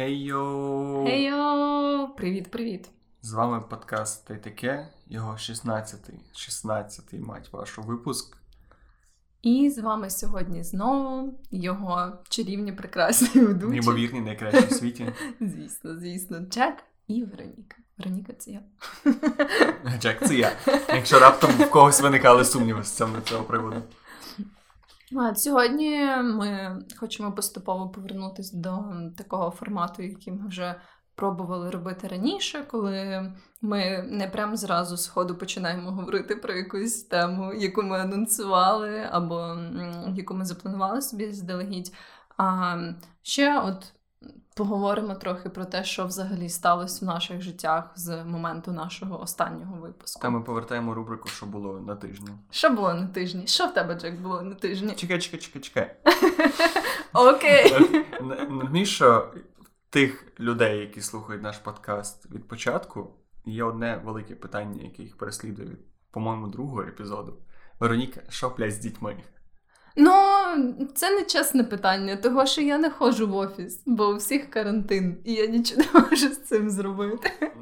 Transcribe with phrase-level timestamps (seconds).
[0.00, 1.06] Хей-йоу!
[1.06, 2.08] Хейо!
[2.16, 2.90] Привіт-привіт!
[3.22, 8.36] З вами подкаст «Та й таке, його 16-й, 16-й, мать вашу, випуск.
[9.42, 13.70] І з вами сьогодні знову його чарівні прекрасні ведучі.
[13.70, 15.12] Неймовірний, найкращий в світі.
[15.40, 16.74] Звісно, звісно, Джек
[17.08, 17.76] і Вероніка.
[17.98, 18.60] Вероніка це я.
[20.00, 20.52] Джек, це я.
[20.88, 23.82] Якщо раптом в когось виникали сумніви з цього приводу.
[25.16, 28.84] А, Сьогодні ми хочемо поступово повернутися до
[29.16, 30.80] такого формату, який ми вже
[31.14, 37.52] пробували робити раніше, коли ми не прямо зразу з ходу починаємо говорити про якусь тему,
[37.54, 39.56] яку ми анонсували, або
[40.16, 41.92] яку ми запланували собі заздалегідь.
[42.36, 42.76] А
[43.22, 43.92] ще от
[44.60, 50.22] поговоримо трохи про те, що взагалі сталося в наших життях з моменту нашого останнього випуску.
[50.22, 52.28] Та ми повертаємо рубрику, що було на тижні.
[52.50, 53.46] Що було на тижні?
[53.46, 54.94] Що в тебе, Джек, було на тижні?
[54.94, 55.96] Чекай, чекай, чекай, чекай.
[57.12, 58.86] Окей.
[58.86, 59.32] Що
[59.90, 63.10] тих людей, які слухають наш подкаст від початку,
[63.44, 65.76] є одне велике питання, яке їх переслідує
[66.10, 67.38] по-моєму, другого епізоду.
[67.78, 69.16] Вероніка, що блядь, з дітьми?
[69.96, 70.12] Ну,
[70.94, 75.16] це не чесне питання, того що я не ходжу в офіс, бо у всіх карантин,
[75.24, 77.52] і я нічого не можу з цим зробити.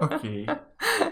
[0.00, 0.48] Окей.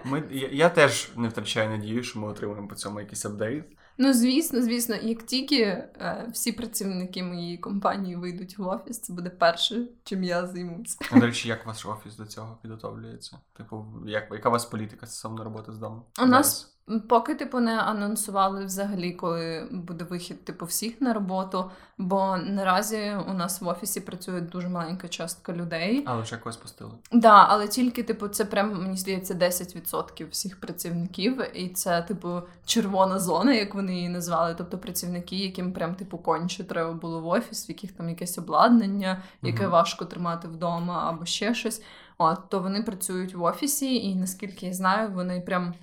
[0.05, 3.65] Ми, я, я теж не втрачаю надію, що ми отримаємо по цьому якийсь апдейт.
[3.99, 9.31] Ну, звісно, звісно, як тільки е, всі працівники моєї компанії вийдуть в офіс, це буде
[9.31, 10.99] перше, чим я займуся.
[11.13, 13.39] А, До речі, як ваш офіс до цього підготовлюється?
[13.57, 16.03] Типу, як, яка у вас політика стосовно роботи з дому?
[16.23, 16.74] У нас
[17.09, 21.71] поки типу не анонсували взагалі, коли буде вихід типу всіх на роботу.
[21.99, 26.03] Бо наразі у нас в офісі працює дуже маленька частка людей.
[26.07, 26.91] Але вже когось пустили.
[27.13, 33.19] Да, але тільки, типу, це прям мені здається 10% всіх працівників, і це, типу, червона
[33.19, 34.55] зона, як вони її назвали.
[34.59, 39.23] Тобто працівники, яким прям типу конче треба було в офіс, в яких там якесь обладнання,
[39.43, 39.73] яке Мгм.
[39.73, 41.83] важко тримати вдома або ще щось.
[42.19, 45.75] От то вони працюють в офісі, і наскільки я знаю, вони прям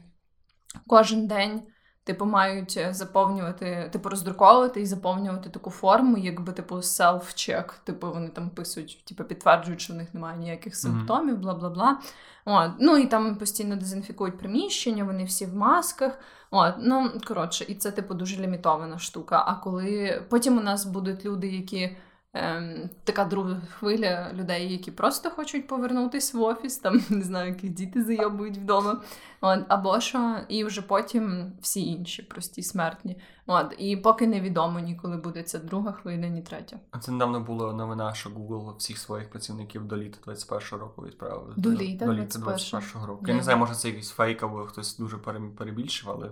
[0.87, 1.61] кожен день.
[2.03, 7.73] Типу, мають е, заповнювати, типу, роздруковувати і заповнювати таку форму, якби типу self-check.
[7.83, 11.99] Типу, вони там писують, типу, підтверджують, що в них немає ніяких симптомів, бла бла бла.
[12.45, 12.71] От.
[12.79, 16.19] Ну і там постійно дезінфікують приміщення, вони всі в масках.
[16.51, 19.43] От, ну коротше, і це типу дуже лімітована штука.
[19.47, 21.97] А коли потім у нас будуть люди, які.
[22.33, 27.69] Ем, така друга хвиля людей, які просто хочуть повернутися в офіс, там не знаю, яких
[27.69, 29.01] діти зайобують вдома.
[29.41, 33.17] От, або що, і вже потім всі інші прості смертні.
[33.47, 36.79] От, і поки невідомо ніколи буде ця друга хвиля, ні третя.
[36.91, 41.53] А це недавно була новина, що Google всіх своїх працівників до літа 21-го року відправив.
[41.57, 42.51] До літа до літа 21-го.
[42.51, 43.23] 21-го року.
[43.25, 43.29] Ні.
[43.31, 46.31] Я не знаю, може це якийсь фейк, або хтось дуже пере- перебільшив, але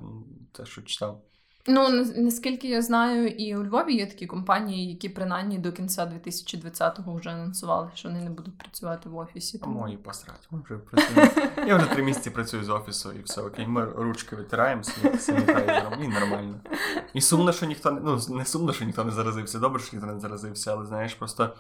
[0.52, 1.22] те, що читав.
[1.68, 7.16] Ну, наскільки я знаю, і у Львові є такі компанії, які принаймні до кінця 2020-го
[7.16, 9.58] вже анонсували, що вони не будуть працювати в офісі.
[9.58, 9.80] Тому...
[9.80, 10.48] мої посрать.
[10.52, 11.32] Ми вже працюємо.
[11.68, 13.68] Я вже три місяці працюю з офісу і все окей.
[13.68, 14.84] Ми ручки витираємо
[15.20, 16.60] санітайзером і нормально.
[17.14, 19.60] І сумно, що ніхто не ну не сумно, що ніхто не заразився.
[19.60, 21.56] Добре, що ніхто не заразився, але знаєш, просто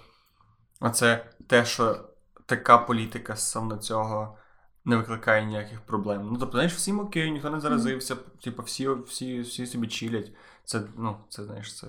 [0.79, 1.97] оце те, що
[2.45, 4.37] така політика стосовно цього
[4.85, 6.29] не викликає ніяких проблем.
[6.31, 10.31] Ну тобто, знаєш, всім окей, ніхто не заразився, типу, всі, всі, всі собі чилять.
[10.65, 11.87] Це ну, це знаєш, це.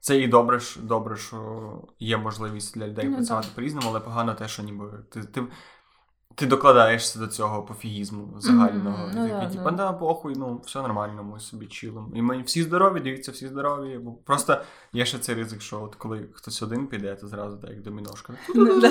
[0.00, 4.34] Це і добре, що, добре, що є можливість для людей Ну, працювати по-різному, але погано
[4.34, 5.42] те, що ніби ти, ти,
[6.34, 9.10] ти докладаєшся до цього пофігізму загального.
[9.14, 9.70] Ну такий, да, типу, да.
[9.70, 12.10] да, похуй, ну все нормально, ми собі чилимо.
[12.14, 13.98] І ми всі здорові, дивіться, всі здорові.
[13.98, 14.62] Бо Просто
[14.92, 18.32] є ще цей ризик, що от коли хтось один піде, то зразу так як доміношка.
[18.54, 18.82] Ну.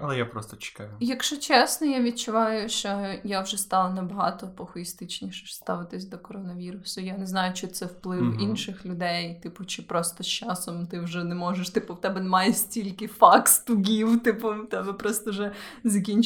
[0.00, 0.90] Але я просто чекаю.
[1.00, 7.00] Якщо чесно, я відчуваю, що я вже стала набагато похуїстичніше ставитись до коронавірусу.
[7.00, 8.40] Я не знаю, чи це вплив Мгм.
[8.40, 12.52] інших людей, типу, чи просто з часом ти вже не можеш, типу, в тебе немає
[12.52, 15.52] стільки факс give, типу, в тебе просто вже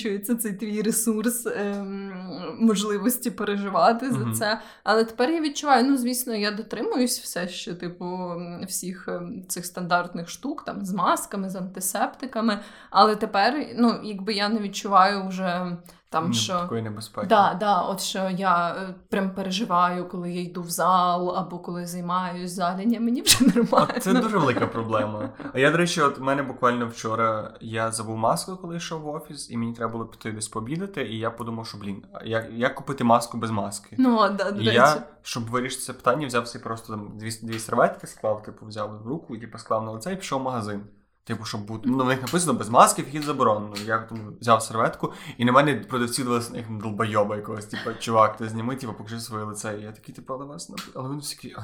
[0.09, 2.13] закінчується цей твій ресурс ем,
[2.61, 4.35] можливості переживати за Мгм.
[4.35, 4.61] це.
[4.85, 8.33] Але тепер я відчуваю, ну звісно, я дотримуюсь все ще, типу,
[8.67, 12.59] всіх ем, цих стандартних штук, там з масками, з антисептиками.
[12.91, 15.77] Але тепер, ну, якби я не відчуваю вже
[16.11, 16.53] там, Ну, що.
[16.53, 17.27] Такої небезпеки.
[17.27, 21.87] Да, да, от що я е, прям переживаю, коли я йду в зал або коли
[21.87, 22.87] займаюсь в залі.
[22.87, 23.89] Ні, мені вже нормально.
[23.97, 25.29] От це дуже велика проблема.
[25.53, 29.51] А я, до речі, от мене буквально вчора я забув маску, коли йшов в офіс,
[29.51, 33.05] і мені треба було піти десь пообідати, і я подумав, що блін, як, як купити
[33.05, 33.97] маску без маски?
[33.99, 34.77] Ну, да, до І речі.
[34.77, 39.03] я, щоб вирішити це питання, взяв собі просто там дві, дві серветки, склав, типу, взяв
[39.03, 40.81] в руку і типу, склав на лице і пішов в магазин.
[41.29, 41.89] Типу, щоб бути.
[41.89, 43.75] Ну, на них написано без маски вхід заборонено.
[43.87, 48.37] Я там взяв серветку, і на мене продавці дивилися на на долбойоба якогось, типу, чувак,
[48.37, 49.79] ти зніми, типу, покажи своє лице.
[49.81, 51.55] І я такий, типу, але вас але вони всі,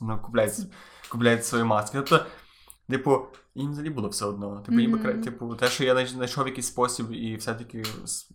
[0.00, 0.54] ну, купляють,
[1.08, 1.98] купляють свої маски.
[1.98, 2.26] Тобто,
[2.90, 3.20] Типу,
[3.54, 4.60] їм взагалі було все одно.
[4.60, 5.22] Типу, їм, Мгм.
[5.22, 7.82] типу, те, що я знайшов якийсь спосіб і все-таки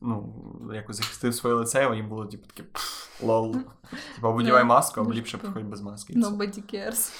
[0.01, 0.43] ну,
[0.73, 3.53] якось захистив своє лице, їм було типу таке «Пф, лол.
[4.15, 6.13] Типу, або одівай маску, або ліпше приходь без маски.
[6.13, 6.29] і все.
[6.29, 7.11] Nobody cares.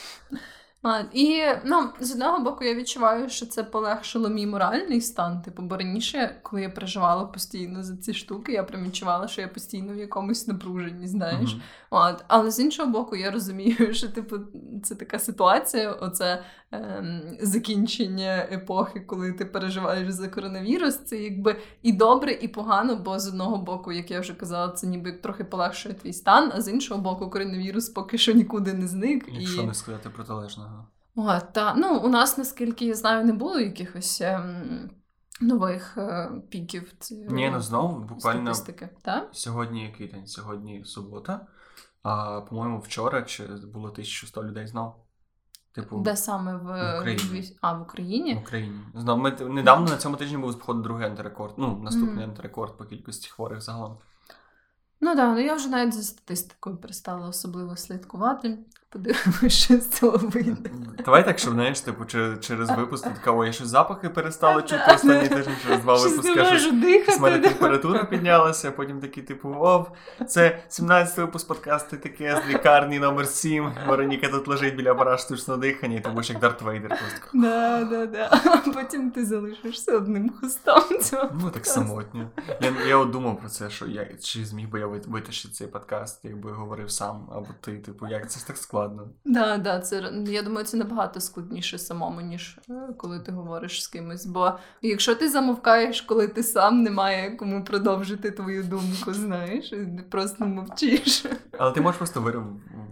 [0.83, 5.41] А, і ну, з одного боку, я відчуваю, що це полегшило мій моральний стан.
[5.41, 9.47] Типу, бо раніше, коли я переживала постійно за ці штуки, я прям відчувала, що я
[9.47, 11.51] постійно в якомусь напруженні, знаєш.
[11.51, 11.62] Мгм.
[11.89, 14.38] От, але з іншого боку, я розумію, що типу
[14.83, 20.97] це така ситуація, оце ем, закінчення епохи, коли ти переживаєш за коронавірус.
[20.97, 24.87] Це якби і добре, і погано, бо з одного боку, як я вже казала, це
[24.87, 29.25] ніби трохи полегшує твій стан, а з іншого боку, коронавірус поки що нікуди не зник.
[29.31, 29.65] Якщо і...
[29.65, 30.87] не сказати протилежного.
[31.15, 34.89] О, та ну у нас, наскільки я знаю, не було якихось ем,
[35.41, 36.93] нових е, піків.
[37.29, 38.53] Ні, ну знову буквально.
[39.01, 39.29] Так?
[39.31, 40.27] сьогодні який день?
[40.27, 41.47] Сьогодні субота.
[42.03, 44.93] А по-моєму, вчора чи було 1100 людей знов.
[45.73, 47.57] Типу, Де саме в, В Україні.
[47.61, 48.39] А, в в Україні?
[48.41, 48.79] Україні.
[48.95, 51.53] Знов ми недавно на цьому тижні був походу другий антирекорд.
[51.57, 52.23] Ну, наступний Мгм.
[52.29, 53.97] антирекорд по кількості хворих загалом.
[55.01, 58.57] Ну так, ну я вже навіть за статистикою перестала особливо слідкувати.
[58.93, 60.69] Подивимося, що з цього вийде.
[61.05, 64.95] Давай так, щоб знаєш, типу, через, через випуск така, ой, щось запахи перестала чути Да.
[64.95, 67.49] останній тиждень, через два не щось- щось в мене дихати.
[67.59, 69.87] температура піднялася, а потім такий, типу, ов,
[70.27, 73.71] це 17-й випуск подкасту таке з лікарні номер 7.
[73.87, 77.29] Вероніка тут лежить біля апарат штучного дихання, і ти будеш як Дарт Вейдер просто.
[77.33, 78.29] Да, да, да.
[78.45, 81.29] А потім ти залишишся одним хустом цього.
[81.41, 82.29] Ну, так самотньо.
[82.61, 86.19] Я, я от думав про це, що я чи зміг би я витащити цей подкаст,
[86.25, 88.82] якби говорив сам, або ти, типу, як це так складно.
[89.25, 93.88] Да, да, це я думаю, це набагато складніше самому, ніж е, коли ти говориш з
[93.88, 94.25] кимось.
[94.25, 94.51] Бо
[94.81, 101.25] якщо ти замовкаєш, коли ти сам немає кому продовжити твою думку, знаєш, ти просто мовчиш.
[101.57, 102.39] Але ти можеш просто вир...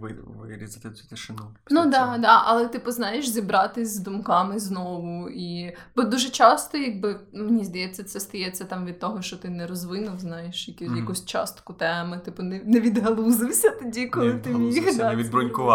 [0.00, 1.38] ви- вирізати цю тишину.
[1.70, 5.28] Ну да, да, але типу, знаєш, зібратись з думками знову.
[5.28, 9.66] І бо дуже часто, якби мені здається, це стається там від того, що ти не
[9.66, 14.84] розвинув, знаєш, якусь частку теми, типу, не, не відгалузився тоді, коли не ти міг.
[14.84, 15.16] не це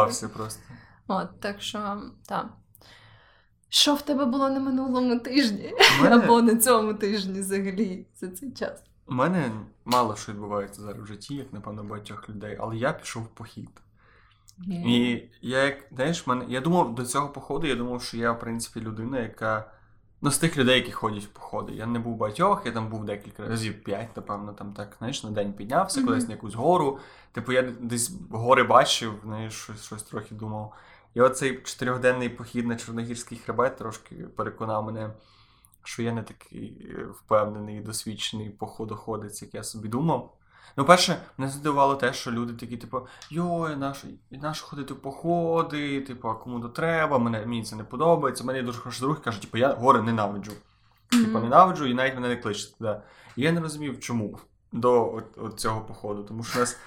[0.07, 0.62] відбрунькувався просто.
[1.07, 2.48] От, так що, так.
[3.69, 5.74] Що в тебе було на минулому тижні?
[6.01, 8.83] Мене, Або на цьому тижні взагалі за цей час?
[9.07, 9.51] у мене
[9.86, 13.69] мало що відбувається зараз в житті, як напевно багатьох людей, але я пішов в похід.
[14.68, 18.39] І я як знаєш, мене я думав до цього походу, я думав, що я, в
[18.39, 19.71] принципі, людина, яка.
[20.22, 21.74] Ну, з тих людей, які ходять в походи.
[21.74, 25.31] Я не був багатьох, я там був декілька разів п'ять, напевно, там так, знаєш, на
[25.31, 26.08] день піднявся, Мгм.
[26.10, 27.00] колись на якусь гору.
[27.31, 30.74] Типу, я десь гори бачив, знаєш, щось, щось трохи думав.
[31.14, 35.14] І оцей чотирьохденний похід на Чорногірський хребет трошки переконав мене,
[35.84, 40.37] що я не такий е, впевнений і досвідчений походоходець, як я собі думав.
[40.78, 46.02] Ну, перше, мене здивувало те, що люди такі, типу, йой, нащо наш ходити в походи,
[46.02, 48.54] типу, а кому то треба, мене, мені це не подобається.
[48.54, 50.52] Є дуже хороший друг, каже, типу, я гори ненавиджу.
[51.10, 53.00] Типу, ненавиджу і навіть мене не кличуть туди.
[53.36, 54.40] І я не розумів, чому
[54.72, 56.24] до от, от цього походу.
[56.24, 56.78] Тому що у нас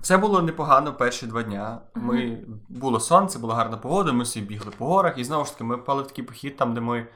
[0.00, 1.80] все було непогано перші два дня.
[1.94, 5.64] Ми було сонце, була гарна погода, ми всі бігли по горах, і знову ж таки,
[5.64, 7.06] ми пали в такий похід, там, де ми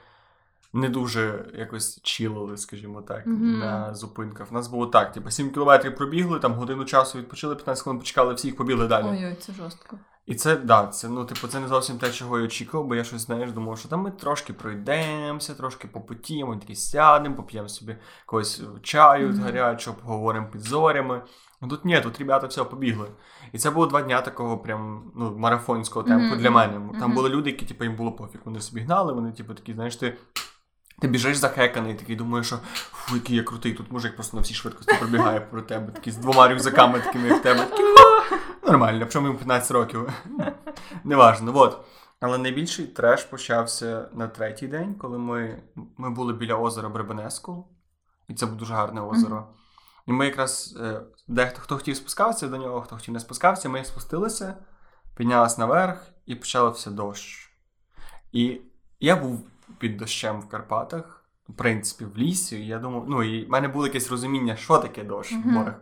[0.74, 3.58] не дуже якось чилили, скажімо так, Мгм.
[3.58, 4.46] на зупинках.
[4.50, 8.34] У нас було так: типу, 7 кілометрів пробігли, там годину часу відпочили, 15 хвилин почекали
[8.34, 9.06] всіх, побігли далі.
[9.10, 9.98] Ой-ой, це жорстко.
[10.26, 13.04] І це да, це ну, типу, це не зовсім те, чого я очікував, бо я
[13.04, 18.62] щось знаєш, думав, що там ми трошки пройдемося, трошки попотіємо, такі сядемо, поп'ємо собі когось
[18.82, 19.40] чаю Мгм.
[19.40, 21.22] гарячого, поговоримо під зорями.
[21.62, 23.08] Ну тут ні, тут ребята все побігли.
[23.52, 26.72] І це було два дня такого прям ну, марафонського темпу Мгм, для мене.
[26.72, 27.12] Там мгм.
[27.14, 28.40] були люди, які типу, їм було пофіг.
[28.44, 30.16] Вони собі гнали, вони, типу, такі, знаєш, ти.
[31.00, 34.54] Ти біжиш захеканий, такий думаєш, що фу, який я крутий, тут мужик просто на всій
[34.54, 37.64] швидкості пробігає про тебе, такий з двома рюкзаками такими, як в тебе.
[37.64, 37.84] Такий,
[38.66, 40.12] Нормально, чому йому 15 років.
[41.04, 41.84] Неважно, от.
[42.20, 45.62] Але найбільший треш почався на третій день, коли ми,
[45.96, 47.68] ми були біля озера Бребенеску,
[48.28, 49.48] і це було дуже гарне озеро.
[50.06, 53.84] І ми якраз е, дехто хто хотів спускався до нього, хто хотів не спускався, ми
[53.84, 54.54] спустилися,
[55.16, 57.50] піднялися наверх і почався дощ.
[58.32, 58.60] І
[59.00, 59.46] я був
[59.78, 62.56] під дощем в Карпатах, в принципі, в лісі.
[62.60, 65.56] І я думав, ну і в мене було якесь розуміння, що таке дощ в Мгм.
[65.56, 65.74] горах.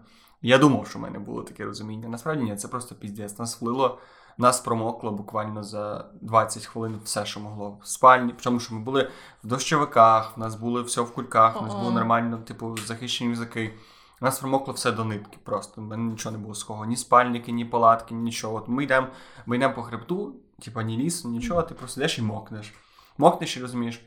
[0.43, 2.09] Я думав, що в мене було таке розуміння.
[2.09, 3.39] Насправді ні, це просто піздець.
[3.39, 3.99] Нас влило,
[4.39, 7.79] нас промокло буквально за 20 хвилин все, що могло.
[7.83, 9.11] В спальні, причому що ми були
[9.45, 13.75] в дощовиках, в нас було все в кульках, в нас було нормально, типу, захищені рюкзаки.
[14.21, 15.81] У нас промокло все до нитки просто.
[15.81, 16.85] У мене нічого не було сухого.
[16.85, 18.57] Ні спальники, ні палатки, нічого.
[18.57, 19.07] От ми йдемо
[19.47, 22.73] ми йдемо по хребту, типа ні лісу, нічого, ти просто йдеш і мокнеш.
[23.19, 24.03] Мокнеш і розумієш,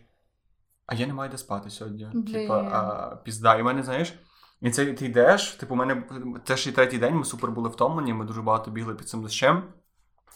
[0.85, 2.07] а я не маю де спати сьогодні.
[2.33, 3.55] Типа, а, пізда.
[3.55, 4.13] І в мене, знаєш,
[4.62, 6.03] і це ти йдеш, типу, у мене
[6.43, 9.63] теж і третій день, ми супер були втомлені, ми дуже багато бігли під цим дощем.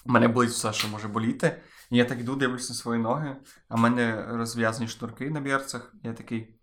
[0.05, 1.61] У мене болить все, що може боліти.
[1.89, 3.37] І я так йду, дивлюся на свої ноги,
[3.69, 5.93] а в мене розв'язані шнурки на берцях.
[6.03, 6.55] Я такий.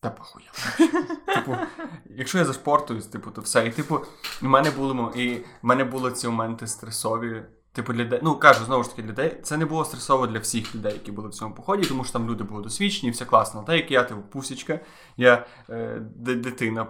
[0.00, 0.46] Та похуя.
[1.34, 1.56] Типу,
[2.04, 3.66] якщо я зашпортуюсь, типу, то все.
[3.66, 4.04] І типу,
[4.40, 7.46] в мене було і в мене були ці моменти стресові.
[7.72, 10.38] Типу, для людей, ну кажу знову ж таки, для людей це не було стресово для
[10.38, 13.62] всіх людей, які були в цьому поході, тому що там люди були досвідчені, все класно.
[13.62, 14.80] Та як я, типу, пусічка,
[15.16, 16.84] я е, дитина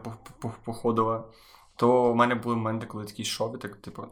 [0.65, 1.29] походова,
[1.77, 4.07] то в мене були моменти, коли такі шови, так, типу,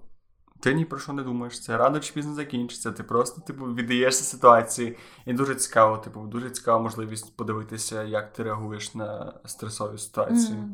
[0.61, 2.93] ти ні про що не думаєш, це рано чи пізно закінчиться.
[2.93, 4.97] Ти просто типу віддаєшся ситуації.
[5.27, 10.59] І дуже цікаво, типу, дуже цікава можливість подивитися, як ти реагуєш на стресові ситуації.
[10.59, 10.73] Mm.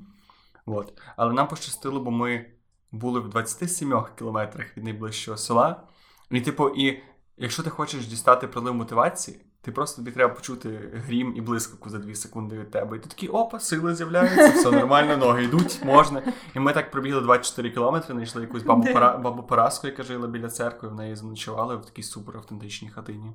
[0.67, 1.03] От.
[1.17, 2.54] Але нам пощастило, бо ми
[2.95, 5.83] були в 27 кілометрах від найближчого села.
[6.31, 7.03] І, типу, і
[7.37, 11.99] якщо ти хочеш дістати прилив мотивації, ти просто тобі треба почути грім і блискавку за
[11.99, 12.97] дві секунди від тебе.
[12.97, 16.23] І ти такий, опа, сили з'являються, все нормально, ноги йдуть, можна.
[16.55, 20.49] І ми так пробігли 24 кілометри, знайшли якусь бабу пора бабу Параску, яка жила біля
[20.49, 23.33] церкви, в неї заночували в такій супер автентичній хатині.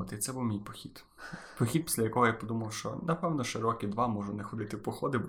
[0.00, 1.04] От, І це був мій похід.
[1.58, 5.18] Похід, після якого я подумав, що напевно ще роки два можу не ходити в походи,
[5.18, 5.28] бо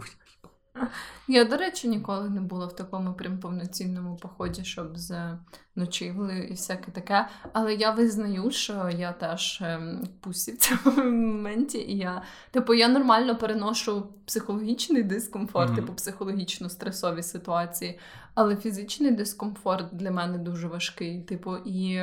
[1.28, 5.38] я, до речі, ніколи не була в такому прям повноцінному поході, щоб з
[5.76, 7.28] ночівлею і всяке таке.
[7.54, 12.88] Але я визнаю, що я теж ем, пусі в цьому моменті, і я, типу, я
[12.88, 15.76] нормально переношу психологічний дискомфорт, mm-hmm.
[15.76, 18.00] типу психологічно стресові ситуації,
[18.34, 21.22] але фізичний дискомфорт для мене дуже важкий.
[21.22, 22.02] Типу, і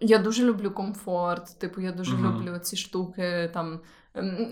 [0.00, 2.38] я дуже люблю комфорт, типу, я дуже mm-hmm.
[2.38, 3.80] люблю ці штуки там.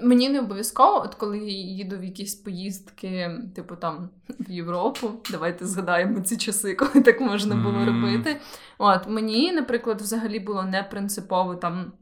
[0.03, 5.67] Мені не обов'язково, от коли я їду в якісь поїздки, типу там в Європу, давайте
[5.67, 7.87] згадаємо ці часи, коли так можна було mm.
[7.87, 8.41] робити.
[8.79, 11.93] От мені, наприклад, взагалі було не принципово там.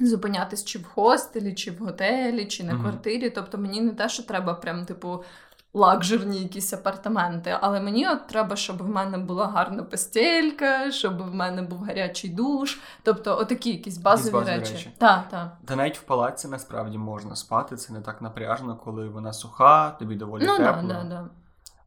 [0.00, 2.80] Зупинятись чи в хостелі, чи в готелі, чи на mm-hmm.
[2.80, 3.30] квартирі.
[3.30, 5.24] Тобто мені не те, що треба прям, типу,
[5.76, 7.56] лакжерні якісь апартаменти.
[7.60, 12.30] Але мені от треба, щоб в мене була гарна постелька, щоб в мене був гарячий
[12.30, 12.78] душ.
[13.02, 14.72] Тобто, отакі якісь базові, базові речі.
[14.72, 14.92] речі.
[14.98, 15.56] Та, та.
[15.64, 20.14] Та навіть в палаці насправді можна спати, це не так напряжно, коли вона суха, тобі
[20.14, 20.88] доволі ну, тепло.
[20.88, 21.24] Да, да, да.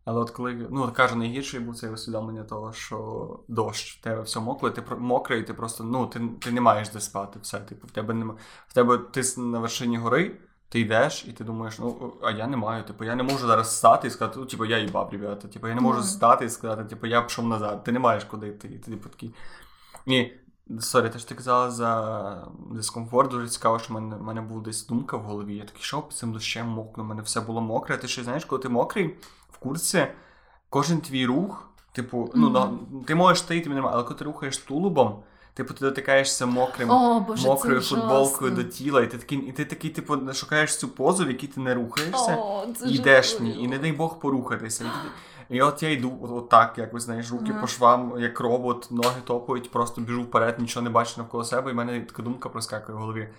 [0.06, 4.40] Але от коли ну кажу, найгірший був це усвідомлення того, що дощ в тебе все
[4.40, 7.40] мокле, ти мокрий, ти просто ну ти ти не маєш де спати.
[7.42, 8.36] Все, типу, в тебе нема
[8.68, 10.38] в тебе ти на вершині гори.
[10.70, 12.84] Ти йдеш і ти думаєш, ну а я не маю.
[12.84, 15.48] Типу, я не можу зараз стати і сказати, ну, типу, я їбав, ребята.
[15.48, 17.84] Типу, я не можу стати і сказати, типу, я пішов назад.
[17.84, 18.68] Ти не маєш куди йти.
[18.68, 19.34] І ти типу, такий.
[20.06, 20.40] Ні,
[20.80, 23.32] sorry, те ж ти казала за дискомфорт.
[23.32, 25.56] Дуже цікаво, що в мене в мене була десь думка в голові.
[25.56, 27.98] Я такий, що під цим дощем мокну, в мене все було мокре.
[27.98, 29.16] Ти ще знаєш, коли ти мокрий
[29.52, 30.08] в курсі,
[30.70, 32.32] кожен твій рух, типу, mm-hmm.
[32.36, 35.24] ну, ти можеш стоїти, але коли ти рухаєш тулубом.
[35.60, 39.66] Типу, ти дотикаєшся мокрим, О, Боже, мокрою футболкою до тіла, і ти такий, і ти
[39.66, 43.68] такий, типу, шукаєш цю позу, в якій ти не рухаєшся, О, і йдеш ній, і
[43.68, 44.92] не дай Бог порухатися.
[45.50, 47.62] І, і от я йду от, от так, якось знаєш, руки ага.
[47.62, 51.74] по швам, як робот, ноги топають, просто біжу вперед, нічого не бачу навколо себе, і
[51.74, 53.30] в мене така думка проскакує в голові.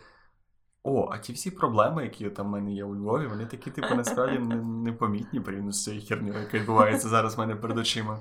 [0.83, 3.95] О, а ті всі проблеми, які там в мене є у Львові, вони такі, типу,
[3.95, 4.39] насправді
[4.85, 8.19] непомітні порівняно з цією хернею, яка відбувається зараз в мене перед очима.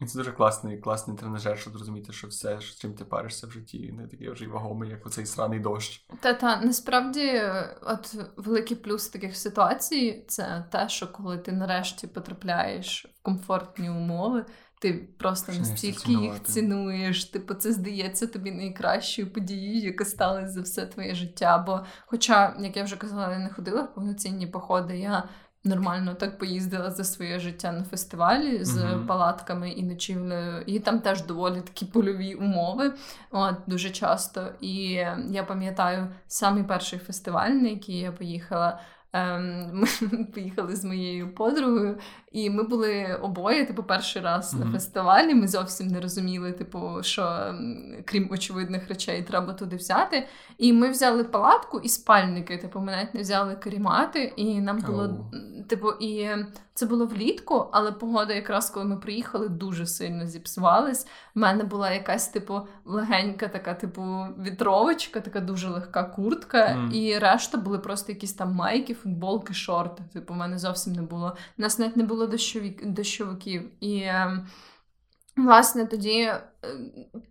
[0.00, 3.50] І це дуже класний класний тренажер, щоб зрозуміти, що все, з чим ти паришся в
[3.50, 6.06] житті, не такий вже й вагомий, як оцей сраний дощ.
[6.20, 7.42] Та-та, насправді,
[7.82, 14.44] от великий плюс таких ситуацій це те, що коли ти нарешті потрапляєш в комфортні умови,
[14.80, 17.24] ти просто настільки їх цінуєш.
[17.24, 21.58] Типу, це здається тобі найкращою подією, яка сталася за все твоє життя.
[21.58, 25.28] Бо, хоча, як я вже казала, я не ходила в повноцінні походи, я
[25.64, 29.06] нормально так поїздила за своє життя на фестивалі з uh-huh.
[29.06, 30.62] палатками і ночівлею.
[30.66, 32.92] І там теж доволі такі польові умови.
[33.30, 34.52] От дуже часто.
[34.60, 34.76] І
[35.30, 38.80] я пам'ятаю самий перший фестиваль, на який я поїхала.
[39.12, 41.98] Ем, ми поїхали з моєю подругою,
[42.30, 44.64] і ми були обоє, типу, перший раз mm-hmm.
[44.64, 45.34] на фестивалі.
[45.34, 47.54] Ми зовсім не розуміли, типу, що
[48.04, 50.26] крім очевидних речей треба туди взяти.
[50.58, 52.58] І ми взяли палатку і спальники.
[52.58, 55.66] Типу, ми навіть не взяли карімати, і нам було oh.
[55.66, 56.28] типу, і
[56.80, 61.06] це було влітку, але погода, якраз коли ми приїхали, дуже сильно зіпсувалась.
[61.36, 64.02] У мене була якась, типу, легенька, така, типу,
[64.38, 66.92] вітровочка, така дуже легка куртка, mm.
[66.92, 70.02] і решта були просто якісь там майки, футболки, шорти.
[70.12, 71.36] Типу, у мене зовсім не було.
[71.58, 72.19] У нас навіть не було
[72.82, 73.70] дощовиків.
[73.80, 74.46] І, ем,
[75.36, 76.42] власне, тоді е,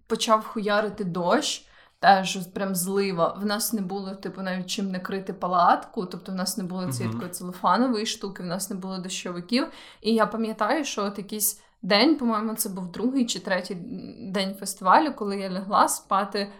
[0.07, 1.65] почав хуярити дощ.
[2.01, 3.37] Теж прям злива.
[3.41, 7.13] В нас не було, типу, навіть чим накрити палатку, тобто в нас не було цієї
[7.13, 9.67] такої целофанової штуки, в нас не було дощовиків.
[10.01, 13.75] І я пам'ятаю, що от якийсь день, по-моєму, це був другий чи третій
[14.19, 16.51] день фестивалю, коли я лягла спати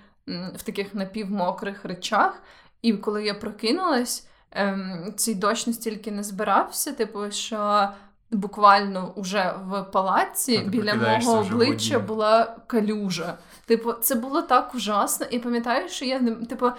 [0.55, 2.41] в таких напівмокрих речах.
[2.81, 7.89] І коли я прокинулась, ем, цей дощ настільки не збирався, типу, що
[8.31, 13.37] буквально уже в палаці А біля мого обличчя була калюжа.
[13.65, 15.25] Типу, це було так ужасно.
[15.31, 16.71] І пам'ятаю, що я не типу,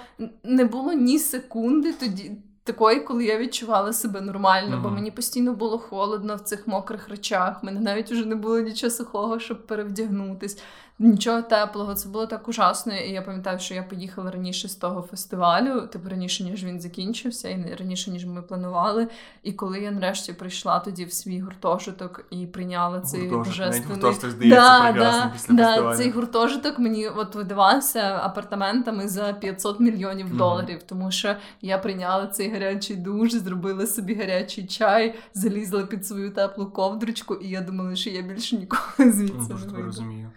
[0.45, 2.33] не було ні секунди тоді.
[2.65, 7.63] Такої, коли я відчувала себе нормально, бо мені постійно було холодно в цих мокрих речах.
[7.63, 10.63] Мене навіть вже не було нічого сухого, щоб перевдягнутись,
[11.01, 11.95] нічого теплого.
[11.95, 12.95] Це було так ужасно.
[12.95, 17.49] І я пам'ятаю, що я поїхала раніше з того фестивалю, типу раніше, ніж він закінчився,
[17.49, 19.09] і раніше, ніж ми планували.
[19.43, 23.89] І коли я нарешті прийшла тоді в свій гуртожиток і прийняла цей божественний...
[23.89, 25.97] гуртожиток здається Да, да, після да, фестивалю.
[25.97, 30.37] цей гуртожиток мені от видавався апартаментами за 500 мільйонів Мгм.
[30.37, 36.31] доларів, тому що я прийняла цей гарячий душ, зробила собі гарячий чай, залізла під свою
[36.31, 39.83] теплу ковдрочку, і я думала, що я більше ніколи звідси не вийду.
[39.83, 40.31] розумію.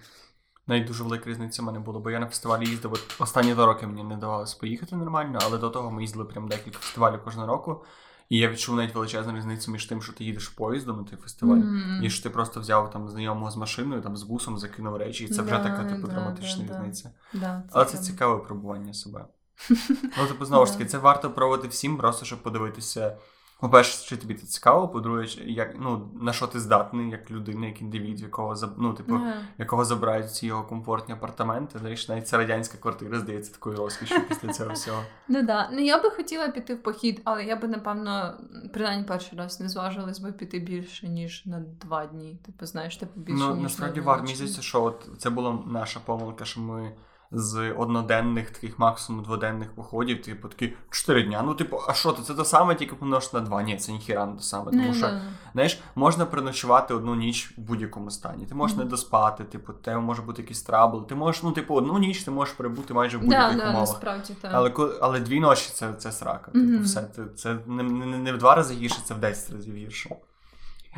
[0.67, 2.93] Навіть дуже велика різниця в мене була, бо я на фестивалі їздив.
[2.93, 6.47] От останні два роки мені не давалося поїхати нормально, але до того ми їздили прям
[6.47, 7.83] декілька фестивалів кожного року.
[8.29, 11.57] І я відчув навіть величезну різницю між тим, що ти їдеш поїздом на той фестиваль,
[11.57, 12.03] Мгм.
[12.03, 15.27] і що ти просто взяв там знайомого з машиною, там з бусом закинув речі, і
[15.27, 17.11] це вже Да, така типу да, драматична да, різниця.
[17.33, 19.25] Да, Але це цікаве випробування себе.
[20.17, 23.17] Ну, типу, знову ж таки, це варто пробувати всім, просто щоб подивитися.
[23.63, 27.81] По-перше, чи тобі це цікаво, по-друге, як, ну, на що ти здатний, як людина, як
[27.81, 29.33] індивід, якого ну, типу, Ага.
[29.57, 31.79] якого забирають ці його комфортні апартаменти.
[31.79, 35.03] Знаєш, навіть ця радянська квартира здається такою розкішю після цього всього.
[35.27, 35.69] Ну да.
[35.73, 38.33] Ну я би хотіла піти в похід, але я би, напевно,
[38.73, 42.39] принаймні перший раз не зважилась би піти більше, ніж на два дні.
[42.45, 43.43] Типу, знаєш, типу більше.
[43.43, 46.91] ну, ніж насправді один здається, що от це була наша помилка, що ми
[47.33, 51.41] з одноденних, таких максимум дводенних походів, типу, такі чотири дня.
[51.45, 52.21] Ну, типу, а що то?
[52.21, 53.63] Це те саме, тільки помножити на два.
[53.63, 54.71] Ні, це ніхіра не те саме.
[54.71, 55.21] Тому Ну, що да.
[55.53, 58.45] Знаєш, можна переночувати одну ніч в будь-якому стані.
[58.45, 58.85] Ти можеш Мгм.
[58.85, 61.07] не доспати, типу, тебе може бути якийсь trouble.
[61.07, 63.79] Ти можеш, ну, типу, одну ніч ти можеш перебути майже в будь-яких да, умовах.
[63.89, 64.51] насправді так.
[64.53, 64.71] Але
[65.01, 66.51] але дві ночі це, це срака.
[66.51, 66.83] Типу, Мгм.
[66.83, 67.07] все.
[67.15, 70.15] Це, це не, не, не в два рази гірше, це в 10 разів гірше.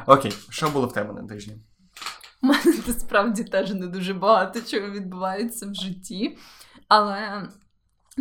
[0.07, 1.57] Окей, що було в тебе на тижні?
[2.45, 6.37] У мене насправді теж не дуже багато чого відбувається в житті.
[6.87, 7.47] Але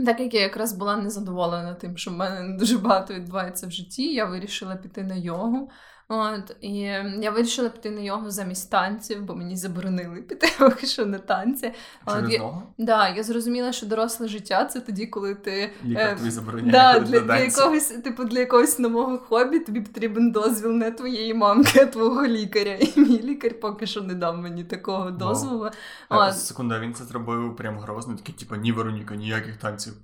[0.07, 3.71] так як я якраз була незадоволена тим, що в мене не дуже багато відбувається в
[3.71, 5.71] житті, я вирішила піти на йогу.
[6.09, 6.79] От, і
[7.21, 11.73] я вирішила піти на йогу замість танців, бо мені заборонили піти поки що на танці.
[12.07, 16.73] От я, да, я зрозуміла, що доросле життя це тоді, коли ти Лікар е, забороняє.
[16.73, 21.81] Да, для, для якогось, типу, для якогось нового хобі тобі потрібен дозвіл не твоєї мамки,
[21.83, 22.75] а твого лікаря.
[22.75, 25.71] І мій лікар поки що не дав мені такого дозволу.
[26.09, 26.81] А, От.
[26.83, 29.95] він це зробив прям грозно, такий, типу, ні, Вероніка, ніяких танців.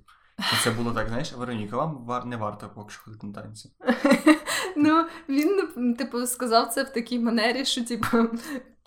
[0.53, 3.69] І це було так, знаєш, Вероніка, вам вар- не варто поки що ходити на танці.
[4.75, 8.07] Ну, він, типу, сказав це в такій манері, що, типу,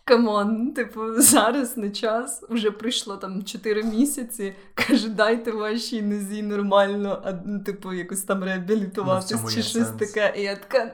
[0.04, 4.54] come on, типу, зараз не час, вже пройшло там 4 місяці.
[4.74, 9.90] Каже, дайте вашій нозі нормально, а, ну, типу, якось там реабілітуватись ну, чи щось сенс.
[9.90, 10.34] таке.
[10.36, 10.92] І я така,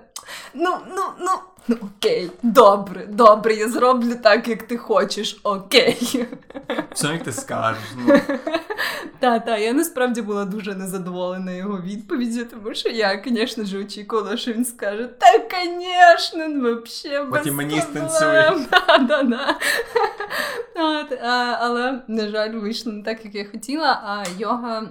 [0.54, 1.30] ну, ну, ну.
[1.68, 6.26] Ну, окей, добре, добре, я зроблю так, як ти хочеш, окей.
[6.92, 7.82] Все, як ти скажеш.
[8.06, 8.20] Ну,
[9.20, 14.36] Та, та, я насправді була дуже незадоволена його відповіддю, тому що я, звісно ж, очікувала,
[14.36, 18.52] що він скаже: Та, звісно, взагалі, Потім мені станцює.
[21.60, 24.88] Але, на жаль, вийшло не так, як я хотіла, а йога.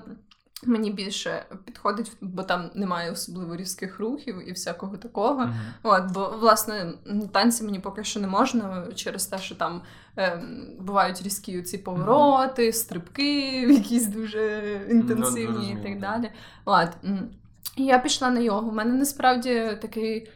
[0.65, 5.41] Мені більше підходить, бо там немає особливо різких рухів і всякого такого.
[5.45, 5.53] мгм.
[5.83, 6.93] От, бо власне
[7.31, 9.81] танці мені поки що не можна через те, що там
[10.17, 10.43] е,
[10.79, 16.31] бувають різкі ці повороти, стрибки, якісь дуже інтенсивні і так далі.
[16.65, 16.89] От.
[17.77, 18.69] Я пішла на йогу.
[18.69, 20.29] У мене насправді такий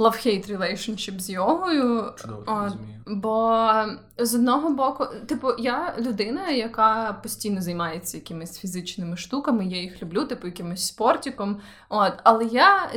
[0.00, 2.12] love-hate relationship з йогою.
[2.16, 3.00] Чудово, От, розумію.
[3.06, 3.62] Бо
[4.18, 10.24] з одного боку, типу, я людина, яка постійно займається якимись фізичними штуками, я їх люблю,
[10.24, 11.60] типу, якимось спортиком.
[11.88, 12.90] От, але я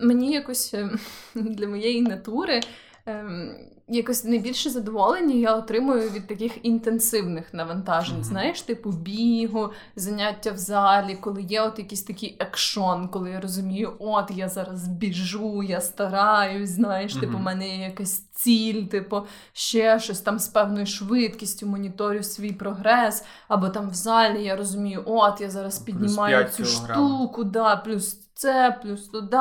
[0.00, 0.98] мені якось ем,
[1.34, 2.60] для моєї натури.
[3.06, 3.54] Ем,
[3.88, 8.14] якось найбільше задоволення я отримую від таких інтенсивних навантажень.
[8.14, 8.24] Мгм.
[8.24, 13.92] Знаєш, типу бігу, заняття в залі, коли є от якийсь такий екшон, коли я розумію,
[13.98, 20.00] от я зараз біжу, я стараюсь, знаєш, типу, в мене є якась ціль, типу, ще
[20.00, 25.40] щось там з певною швидкістю моніторю свій прогрес, або там в залі я розумію, от
[25.40, 26.96] я зараз піднімаю цю кілограм.
[26.96, 29.38] штуку, да, плюс це, плюс туди.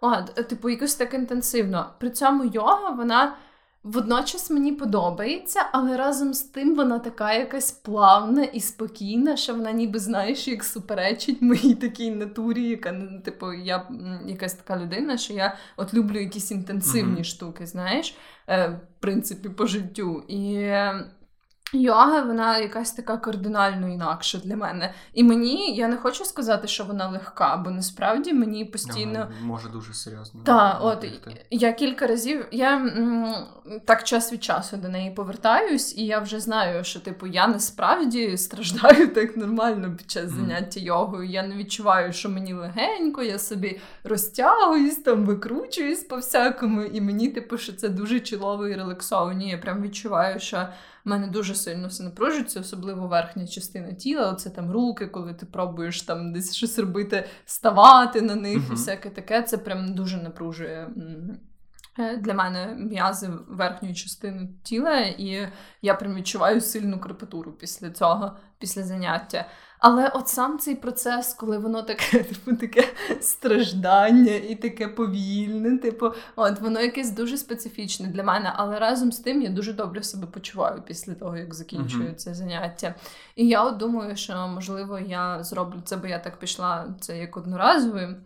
[0.00, 1.90] От, е, типу, якось так інтенсивно.
[1.98, 3.36] При цьому йога, вона.
[3.82, 9.72] Водночас мені подобається, але разом з тим вона така якась плавна і спокійна, що вона
[9.72, 13.88] ніби знаєш, як суперечить моїй такій натурі, яка типу, я
[14.26, 17.24] якась така людина, що я от люблю якісь інтенсивні Мгм.
[17.24, 18.16] штуки, знаєш,
[18.48, 20.24] е, в принципі, по життю.
[20.28, 20.72] І
[21.72, 24.94] Йога, вона якась така кардинально інакша для мене.
[25.14, 29.68] І мені я не хочу сказати, що вона легка, бо насправді мені постійно Ага, може
[29.68, 30.40] дуже серйозно.
[30.44, 31.06] Так, от
[31.50, 33.34] я кілька разів я м,
[33.84, 38.36] так час від часу до неї повертаюсь, і я вже знаю, що типу я насправді
[38.36, 41.28] страждаю так нормально під час заняття йогою.
[41.28, 47.28] Я не відчуваю, що мені легенько, я собі розтягуюсь, там викручуюсь по всякому, і мені,
[47.28, 49.50] типу, що це дуже чолово і релаксовані.
[49.50, 50.66] Я прям відчуваю, що
[51.04, 54.30] в мене дуже сильно все напружується, особливо верхня частина тіла.
[54.32, 59.10] Оце там руки, коли ти пробуєш там десь щось робити, ставати на них і всяке
[59.10, 59.42] таке.
[59.42, 60.88] Це прям дуже напружує.
[61.98, 65.48] е, Для мене м'язи верхньої частини тіла, і
[65.82, 69.46] я прям відчуваю сильну крепатуру після цього, після заняття.
[69.82, 72.84] Але от сам цей процес, коли воно таке, типу, таке
[73.20, 79.18] страждання і таке повільне, типу, от воно якесь дуже специфічне для мене, але разом з
[79.18, 82.16] тим я дуже добре себе почуваю після того, як закінчую Мгм.
[82.16, 82.94] це заняття.
[83.36, 87.36] І я от думаю, що можливо я зроблю це, бо я так пішла це як
[87.36, 88.16] одноразове, е,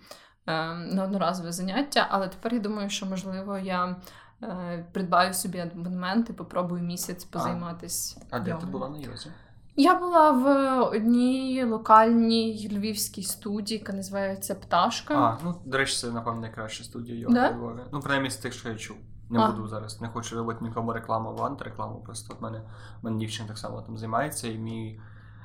[0.74, 3.96] на одноразове заняття, але тепер я думаю, що можливо я.
[4.42, 8.20] е, Придбаю собі абонемент і попробую місяць позайматися.
[8.30, 9.28] А де ти була на йозі?
[9.76, 15.14] Я була в одній локальній львівській студії, яка називається Пташка.
[15.14, 17.50] А, ну, до речі, це, напевно, найкраща студія йога Да?
[17.50, 17.80] в Львові.
[17.92, 18.96] Ну, принаймні з тих, що я чув.
[19.30, 19.50] Не А.
[19.50, 22.02] буду зараз, не хочу робити нікому рекламу в антирекламу.
[22.04, 22.62] Просто от мене,
[23.02, 25.00] мене дівчина так само там займається, і мій,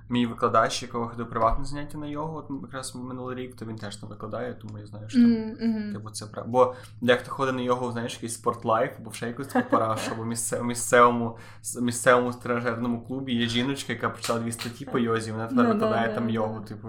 [0.10, 3.96] мій викладач, якого ходив приватне заняття на йогу, от якраз минулий рік, то він теж
[3.96, 5.32] там викладає, тому я знаю, що там.
[5.62, 5.94] Мгм.
[5.94, 6.48] Типу, це прав...
[6.48, 10.64] Бо дехто ходить на йогу, знаєш, якийсь спортлайф, або ще якусь таку парашу, або місце...
[10.64, 15.66] місцевому, с- місцевому тренажерному клубі є жіночка, яка почала дві статті по йозі, вона тепер
[15.66, 16.34] Да-да, викладає там да-да.
[16.34, 16.62] йогу.
[16.62, 16.88] Типу,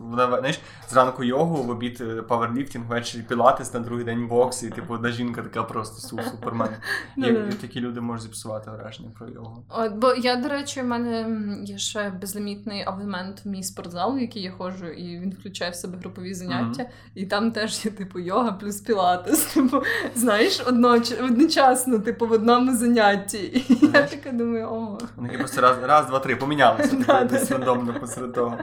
[0.00, 4.70] вона знаєш, зранку йогу, в обід е, паверліфтинг, ввечері пілатес, на другий день бокс, і
[4.70, 6.68] типу, одна жінка така просто су- супермен.
[7.16, 9.64] І, і такі люди можуть зіпсувати враження про йогу.
[9.68, 11.26] От, бо я, до речі, в мене
[11.64, 12.49] є ще безлімітний
[12.86, 16.86] абонемент в мій спортзал, в який я ходжу, і він включає в себе групові заняття.
[17.14, 19.44] І там теж є типу йога плюс пілатес.
[19.54, 19.82] Типу,
[20.14, 21.12] знаєш, одноч...
[21.12, 23.38] одночасно, типу, в одному занятті.
[23.38, 24.10] І я Знаєш?
[24.10, 24.98] така думаю, о.
[25.16, 28.58] Вони просто раз, раз, два, три помінялися типу, десь рандомно посеред того.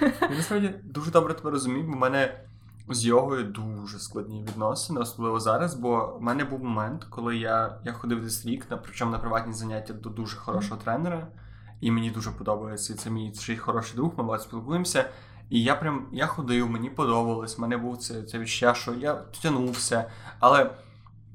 [0.00, 2.34] Я насправді дуже добре тебе розумію, бо в мене
[2.94, 5.74] з йогою дуже складні відносини, особливо зараз.
[5.74, 9.52] Бо в мене був момент, коли я, я ходив десь рік, на, причому на приватні
[9.52, 11.26] заняття до дуже хорошого тренера,
[11.80, 12.94] і мені дуже подобається.
[12.94, 15.10] Це мій ще й хороший друг, ми багато спілкуємося.
[15.50, 20.10] І я прям я ходив, мені подобалось, мене був це, це відчуття, що я тягнувся.
[20.40, 20.70] Але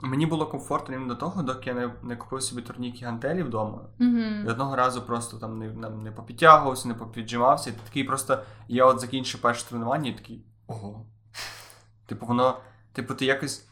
[0.02, 3.82] мені було комфортно рівно до того, доки я не, не купив собі турніки гантелі вдома.
[4.00, 4.50] І Угу.
[4.52, 7.70] одного разу просто там не, не, не попідтягувався, не попіджимався.
[7.70, 8.40] І такий просто.
[8.68, 11.06] Я от закінчив перше тренування і такий ого.
[12.06, 12.58] Типу, воно,
[12.94, 13.68] типу, ти якось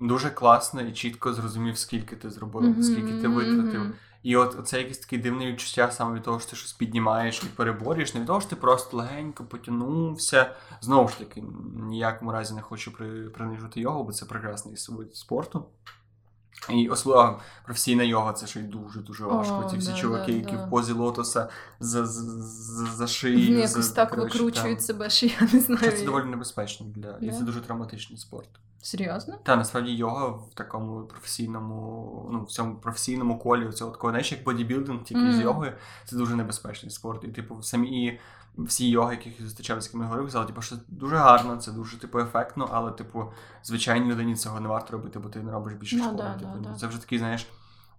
[0.00, 3.94] дуже класно і чітко зрозумів, скільки ти зробив, скільки ти витратив.
[4.22, 7.46] І от це якесь таке дивне відчуття саме від того, що ти щось піднімаєш і
[7.46, 10.54] переборюєш, не від того, що ти просто легенько потягнувся.
[10.80, 15.64] Знову ж таки, ніякому разі не хочу при, принижувати йогу, бо це прекрасний вид спорту.
[16.68, 19.68] І особливо професійна йога це ще й дуже-дуже важко.
[19.70, 20.64] Ті всі да, чуваки, да, які да.
[20.64, 21.48] в позі лотоса
[21.80, 22.22] за, за,
[22.86, 24.86] за, за Вони якось за, так коротше, викручують там.
[24.86, 25.92] себе, що я не знаю.
[25.92, 28.48] Це доволі небезпечно для і це дуже травматичний спорт.
[28.82, 29.38] Серйозно?
[29.42, 34.44] Та насправді йога в такому професійному, ну в цьому професійному колі цього такого, знаєш, як
[34.44, 35.42] бодібілдинг, тільки з Мгм.
[35.42, 35.72] йогою,
[36.04, 37.24] це дуже небезпечний спорт.
[37.24, 38.20] І типу, самі і
[38.58, 41.56] всі йоги, яких я зустрічав, з якими я говорив, казали, типу, що це дуже гарно,
[41.56, 43.24] це дуже типу ефектно, але типу,
[43.64, 46.16] звичайній людині цього не варто робити, бо ти не робиш більше no, шкоди.
[46.16, 46.74] да, типу, да, да.
[46.74, 47.46] Це вже такий, знаєш,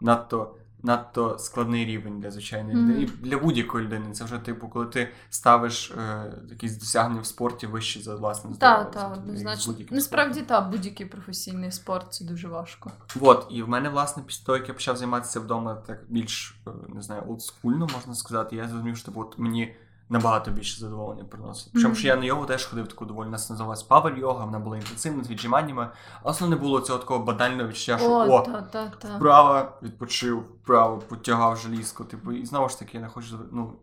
[0.01, 0.55] надто.
[0.83, 2.89] Надто складний рівень для звичайної Мгм.
[2.89, 3.03] людини.
[3.03, 4.05] І для будь-якої людини.
[4.13, 8.83] Це вже, типу, коли ти ставиш е, якісь досягнення в спорті вище за власне здоров'я.
[8.83, 9.73] Так, так, однозначно.
[9.91, 10.57] Насправді, спортом.
[10.63, 12.91] так, будь-який професійний спорт це дуже важко.
[13.21, 16.71] От, і в мене, власне, після того, як я почав займатися вдома так більш, е,
[16.89, 19.75] не знаю, олдскульно, можна сказати, я зрозумів, що типу, от мені
[20.11, 21.69] набагато більше задоволення приносить.
[21.73, 24.77] Причому, що я на йогу теж ходив таку доволі, нас називалась павер йога, вона була
[24.77, 25.89] інтенсивна, з віджиманнями,
[26.23, 29.17] але не було цього такого банального відчуття, що О, о, та, та, та.
[29.17, 32.03] вправо, відпочив, вправо, потягав желізко.
[32.03, 33.39] Типу, і знову ж таки, я не хочу.
[33.51, 33.73] Ну,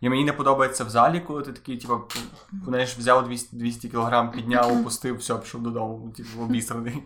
[0.00, 2.00] і мені не подобається в залі, коли ти такий, типу,
[2.64, 7.02] знаєш, взяв 200, 200 кг, підняв, опустив, все, пішов додому, типу, обісраний.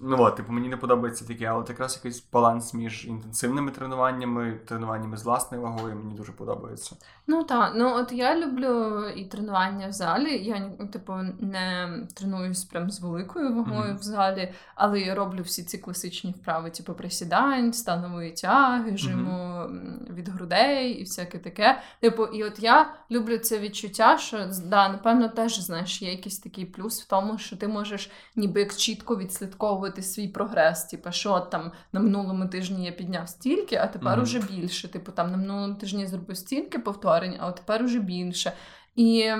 [0.00, 4.60] Ну от, типу, мені не подобається таке, але от якраз якийсь баланс між інтенсивними тренуваннями,
[4.66, 6.96] тренуваннями з власною вагою мені дуже подобається.
[7.26, 10.38] Ну так, ну от я люблю і тренування в залі.
[10.44, 13.96] Я типу не тренуюсь прям з великою вагою Мгм.
[13.98, 20.06] в залі, але я роблю всі ці класичні вправи, типу присідань, станової тяги, жиму м,
[20.10, 21.82] від грудей і всяке таке.
[22.00, 26.64] Типу, і от я люблю це відчуття, що да, напевно, теж знаєш, є якийсь такий
[26.64, 30.84] плюс в тому, що ти можеш ніби як чітко відслідковувати вираховувати свій прогрес.
[30.84, 34.22] Типу, що там на минулому тижні я підняв стільки, а тепер Мгм.
[34.22, 34.88] уже більше.
[34.88, 38.52] Типу, там на минулому тижні я зробив стільки повторень, а тепер уже більше.
[38.96, 39.32] І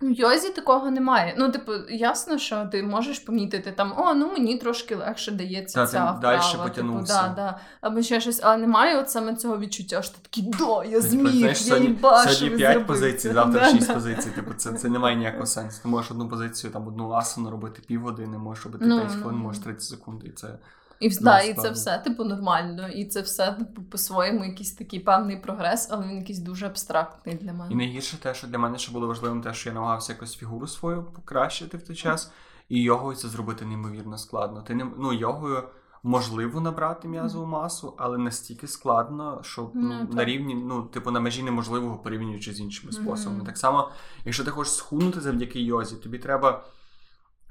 [0.00, 1.34] в йозі такого немає.
[1.38, 5.86] Ну, типу, ясно, що ти можеш помітити там, о, ну мені трошки легше дається Та,
[5.86, 6.18] ця вправа.
[6.20, 7.58] дальше типу, да, да.
[7.80, 11.00] Або ще щось, але немає от саме цього відчуття, що ти такий, да, я Типу,
[11.00, 13.34] зміг, я сьогодні, їбаш, сьогодні ви 5 позицій, це».
[13.34, 13.94] завтра Да, 6 да.
[13.94, 14.30] позицій.
[14.30, 15.82] Типу, це, це не має ніякого сенсу.
[15.82, 19.38] Ти можеш одну позицію, там одну асану робити півгодини, можеш робити Ну, 5 ну, хвилин,
[19.38, 19.44] ну.
[19.44, 20.48] можеш 30 секунд, і це
[21.00, 22.88] І, да, і це все, типу, нормально.
[22.88, 27.52] І це все, типу, по-своєму якийсь такий певний прогрес, але він якийсь дуже абстрактний для
[27.52, 27.72] мене.
[27.72, 30.66] І найгірше те, що для мене ще було важливим, те, що я намагався якось фігуру
[30.66, 32.32] свою покращити в той час,
[32.68, 34.62] і йогою це зробити неймовірно складно.
[34.62, 35.62] Ти не ну йогою
[36.02, 41.20] можливо набрати м'язову масу, але настільки складно, що ну, Ну, на рівні, ну, типу, на
[41.20, 43.44] межі неможливого порівнюючи з іншими способами.
[43.44, 43.90] Так само,
[44.24, 46.64] якщо ти хочеш схуднути завдяки йозі, тобі треба.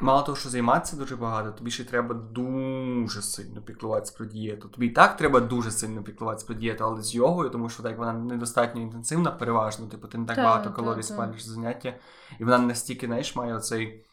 [0.02, 4.70] Мало того, що займатися дуже багато, тобі ще треба дуже сильно піклуватися про дієту.
[4.70, 7.98] Тобі і так треба дуже сильно піклуватися про дієту, але з йогою, тому що так
[7.98, 9.88] вона недостатньо інтенсивна, переважно.
[9.88, 11.06] Типу, ти не так Так, багато калорій так.
[11.06, 11.94] спалюєш за заняття,
[12.40, 14.06] і вона настільки, знаєш, має оцей.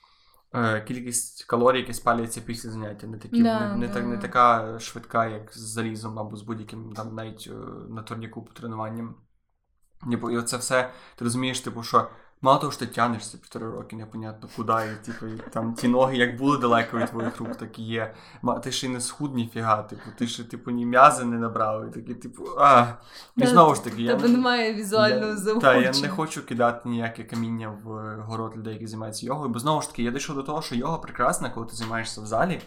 [0.54, 3.94] е, Кількість калорій, які спалюються після заняття, не такі Да, не, не, да.
[3.94, 7.54] так, не така швидка, як з залізом або з будь-яким там навіть е,
[7.88, 9.14] на турніку по тренуванням.
[10.10, 12.08] Типу, і оце все, ти розумієш, типу, що
[12.44, 16.16] мало того, що ти тягнешся півтори роки, непонятно куди, і типу, і там ті ноги
[16.16, 18.14] як були далеко від твоїх рук, так і є.
[18.42, 21.88] Ма- Ти ще й не схуд ніфіга, типу, ти ще типу ні м'язи не набрав,
[21.88, 22.86] і такі, типу, а.
[23.36, 25.72] І знову ж таки, я Тебе немає візуального заохочення.
[25.92, 29.58] та, я не хочу кидати ніяке каміння в е, город людей, які займаються йогою, бо
[29.58, 32.60] знову ж таки, я дійшов до того, що йога прекрасна, коли ти займаєшся в залі.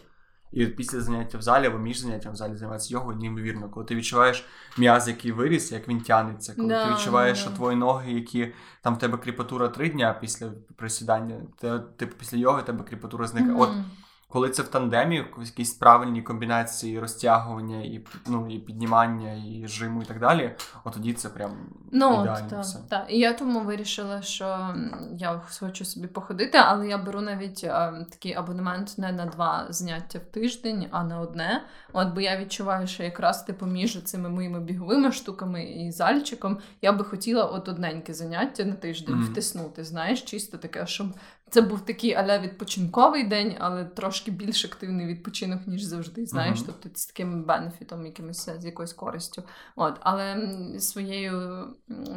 [0.52, 3.96] І після заняття в залі або між заняттям в залі займатися йогою, неймовірно, коли ти
[3.96, 4.46] відчуваєш
[4.78, 7.42] м'яз, який виріс, як він тянеться, коли Да, ти відчуваєш, да.
[7.42, 12.38] що твої ноги, які там в тебе кріпатура три дня після присідання, ти, типу після
[12.38, 13.58] йоги в тебе кріпатура зникає.
[13.58, 13.86] От Мгм.
[14.30, 20.06] Коли це в тандемі, якісь правильні комбінації розтягування і ну, і піднімання, і жиму, і
[20.06, 21.52] так далі, от тоді це прям
[21.92, 22.80] Ну, ідеально так, все.
[22.90, 23.06] так.
[23.10, 24.76] І я тому вирішила, що
[25.14, 30.20] я хочу собі походити, але я беру навіть а, такий абонемент не на два заняття
[30.20, 31.64] в тиждень, а на одне.
[31.94, 36.92] От бо я відчуваю, що якраз типу між цими моїми біговими штуками і зальчиком я
[36.92, 39.26] би хотіла от одненьке заняття на тиждень Мгм.
[39.26, 39.84] втиснути.
[39.84, 41.08] Знаєш, чисто таке, щоб
[41.50, 46.26] це був такий аля відпочинковий день, але трошки більш активний відпочинок, ніж завжди.
[46.26, 46.68] Знаєш, Мгм.
[46.68, 49.44] тобто з таким бенефітом, якимось з якоюсь користю.
[49.76, 51.64] От, але своєю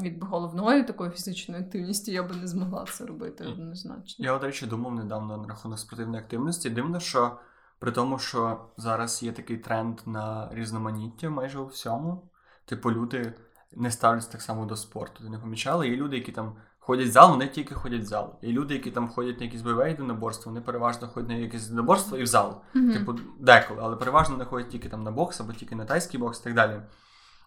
[0.03, 4.25] якби головною такою фізичною активністю я би не змогла це робити однозначно.
[4.25, 6.71] Я, до речі, думав недавно на рахунок спортивної активності.
[6.71, 7.38] Дивно, що
[7.79, 12.31] при тому, що зараз є такий тренд на різноманіття майже у всьому,
[12.64, 13.33] типу, люди
[13.73, 15.25] не ставляться так само до спорту.
[15.25, 15.88] Ти не помічали?
[15.88, 16.57] Є люди, які там
[16.90, 18.35] ходять в зал, вони тільки ходять в зал.
[18.42, 22.18] Є люди, які там ходять на якісь бойове єдиноборства, вони переважно ходять на якесь єдиноборство
[22.18, 22.61] і в зал.
[22.74, 22.92] Мгм.
[22.92, 26.40] Типу, деколи, але переважно не ходять тільки там на бокс або тільки на тайський бокс
[26.40, 26.81] і так далі.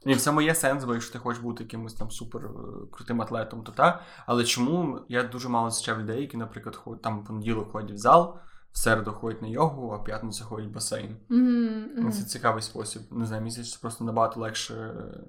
[0.06, 2.49] І в цьому є сенс, бо якщо ти хочеш бути якимось там супер е,
[2.91, 4.01] крутим атлетом, то так.
[4.25, 8.38] Але чому я дуже мало зустрічав людей, які, наприклад, ходять там понеділок ходять в зал,
[8.71, 11.17] в середу ходять на йогу, а в п'ятницю ходять в басейн.
[11.29, 12.12] Мгм.
[12.12, 13.01] Це цікавий спосіб.
[13.12, 15.23] Не знаю, це просто набагато легше е,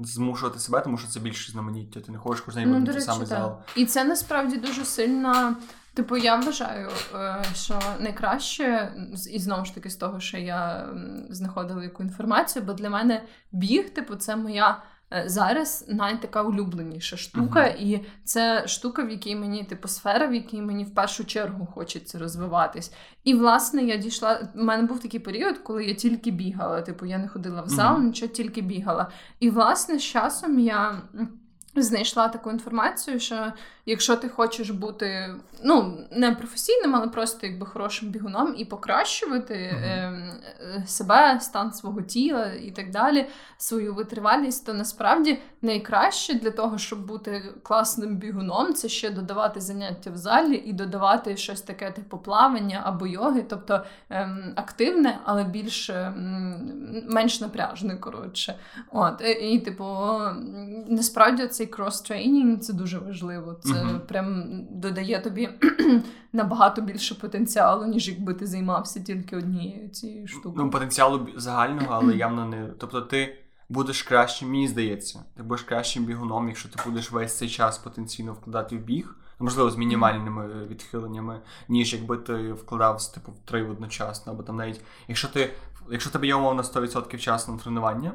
[0.00, 2.00] змушувати себе, тому що це більше знаменіття.
[2.00, 3.58] Ти не хочеш кожен Ну, речі, саме зал.
[3.76, 5.56] І це насправді дуже сильно.
[5.94, 8.92] Типу, я вважаю, е, що найкраще,
[9.30, 10.88] і знову ж таки з того, що я
[11.30, 14.82] знаходила яку інформацію, бо для мене біг, типу, це моя
[15.26, 17.76] зараз найтака улюбленіша штука, Мгм.
[17.78, 22.18] і це штука, в якій мені, типу, сфера, в якій мені в першу чергу хочеться
[22.18, 22.92] розвиватись.
[23.24, 24.48] І власне я дійшла.
[24.54, 26.82] У мене був такий період, коли я тільки бігала.
[26.82, 28.06] Типу, я не ходила в зал, Мгм.
[28.06, 29.10] нічого тільки бігала.
[29.40, 31.02] І власне з часом я.
[31.76, 33.52] Знайшла таку інформацію, що
[33.86, 39.76] якщо ти хочеш бути ну не професійним, але просто якби хорошим бігуном і покращувати е,
[40.60, 43.26] е, себе, стан свого тіла і так далі,
[43.58, 50.10] свою витривалість, то насправді найкраще для того, щоб бути класним бігуном, це ще додавати заняття
[50.10, 55.90] в залі і додавати щось таке, типу плавання або йоги, тобто ем, активне, але більш
[57.08, 58.54] менш напряжне, коротше.
[58.92, 59.84] От і, і типу,
[60.86, 63.54] насправді цей cross-training це дуже важливо.
[63.62, 64.00] Це Мгм.
[64.00, 65.48] прям додає тобі
[66.32, 70.54] набагато більше потенціалу, ніж якби ти займався тільки однією цією штукою.
[70.56, 72.66] Ну, потенціалу загального, але явно не.
[72.78, 77.48] Тобто ти будеш кращим, мені здається, ти будеш кращим бігуном, якщо ти будеш весь цей
[77.48, 83.32] час потенційно вкладати в біг, ну, можливо, з мінімальними відхиленнями, ніж якби ти вкладав типу,
[83.32, 85.50] в три одночасно, або там навіть якщо ти
[85.90, 88.12] якщо тебе є умовно 100% часу на тренування,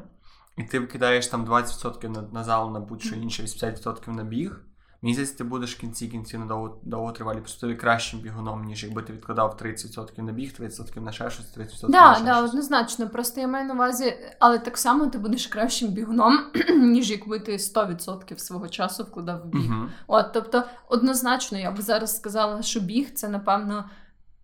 [0.58, 4.62] і ти викидаєш там 20% на, на зал, на будь-що інше, 80% на біг.
[5.02, 9.02] Мені здається, ти будеш в кінці кінці на довго, довготривалі перспективі кращим бігуном, ніж якби
[9.02, 12.50] ти відкладав 30% на біг, 30% на ще щось, 30% Да, на ще да, щось.
[12.50, 13.10] однозначно.
[13.10, 16.40] Просто я маю на увазі, але так само ти будеш кращим бігуном,
[16.78, 19.72] ніж якби ти 100% свого часу вкладав в біг.
[19.72, 19.86] Угу.
[20.08, 23.90] От, тобто, однозначно, я би зараз сказала, що біг це, напевно,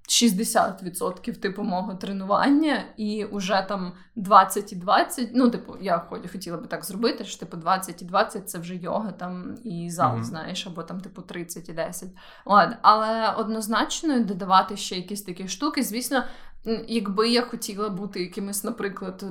[0.10, 6.68] 60% типу мого тренування, і вже там 20 і 20, ну, типу, я хотіла би
[6.68, 10.24] так зробити, що типу 20 і 20 це вже йога там і зал, Мгм.
[10.24, 12.10] знаєш, або там, типу, 30 і 10.
[12.46, 12.76] Ладно.
[12.82, 16.24] але однозначно додавати ще якісь такі штуки, звісно.
[16.68, 19.26] М, Якби я хотіла бути якимось, наприклад,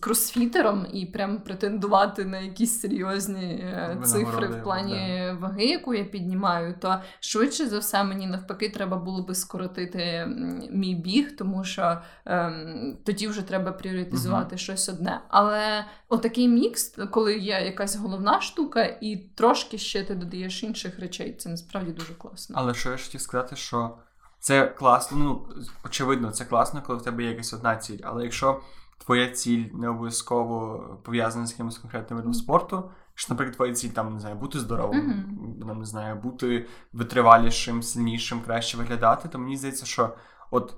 [0.00, 6.74] кросфітером і прям претендувати на якісь серйозні е, цифри в плані ваги, яку я піднімаю,
[6.80, 10.26] то швидше за все мені навпаки треба було би скоротити
[10.70, 15.20] мій біг, тому що ем, тоді вже треба пріоритизувати щось одне.
[15.28, 21.36] Але отакий мікс, коли є якась головна штука, і трошки ще ти додаєш інших речей,
[21.38, 22.56] це насправді дуже класно.
[22.58, 23.96] Але що я ж хотів сказати, що
[24.40, 25.46] це класно, ну,
[25.84, 27.98] очевидно, це класно, коли в тебе є якась одна ціль.
[28.02, 28.60] Але якщо
[29.04, 34.14] твоя ціль не обов'язково пов'язана з якимось конкретним видом спорту, що, наприклад, твоя ціль там,
[34.14, 35.24] не знаю, бути здоровим,
[35.68, 40.16] там, не знаю, бути витривалішим, сильнішим, краще виглядати, то мені здається, що
[40.50, 40.74] от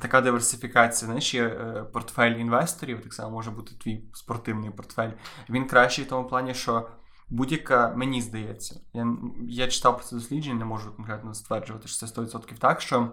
[0.00, 5.10] така диверсифікація, знаєш, є е, портфель інвесторів, так само може бути твій спортивний портфель.
[5.50, 6.88] Він кращий в тому плані, що
[7.28, 9.16] будь-яка, мені здається, я,
[9.48, 13.12] я читав про це дослідження, не можу конкретно стверджувати, що це 100% так, що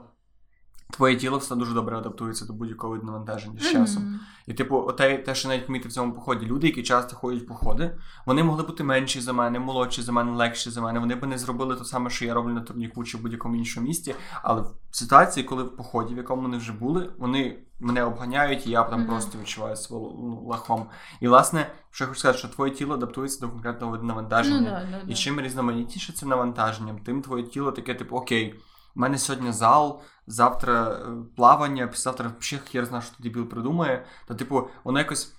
[0.93, 4.03] твоє тіло все дуже добре адаптується до будь-якого навантаження з часом.
[4.03, 4.19] Мгм.
[4.47, 7.47] І, типу, оте, те, що навіть помітив в цьому поході, люди, які часто ходять в
[7.47, 10.99] походи, вони могли бути менші за мене, молодші за мене, легші за мене.
[10.99, 13.87] Вони б не зробили те саме, що я роблю на турніку чи в будь-якому іншому
[13.87, 14.15] місті.
[14.43, 18.71] Але в ситуації, коли в поході, в якому вони вже були, вони мене обганяють, і
[18.71, 19.09] я там Мгм.
[19.09, 20.85] просто відчуваю себе ну, лахом.
[21.19, 24.83] І власне, що я хочу сказати, що твоє тіло адаптується до конкретного навантаження.
[24.85, 28.55] Ну, да, да, І чим різноманітніше це навантаженням, тим твоє тіло таке, типу, окей,
[28.95, 34.05] у мене сьогодні зал, завтра е, плавання, післязавтра ще хер знає, що дебіл придумає.
[34.27, 35.33] То, типу, воно якось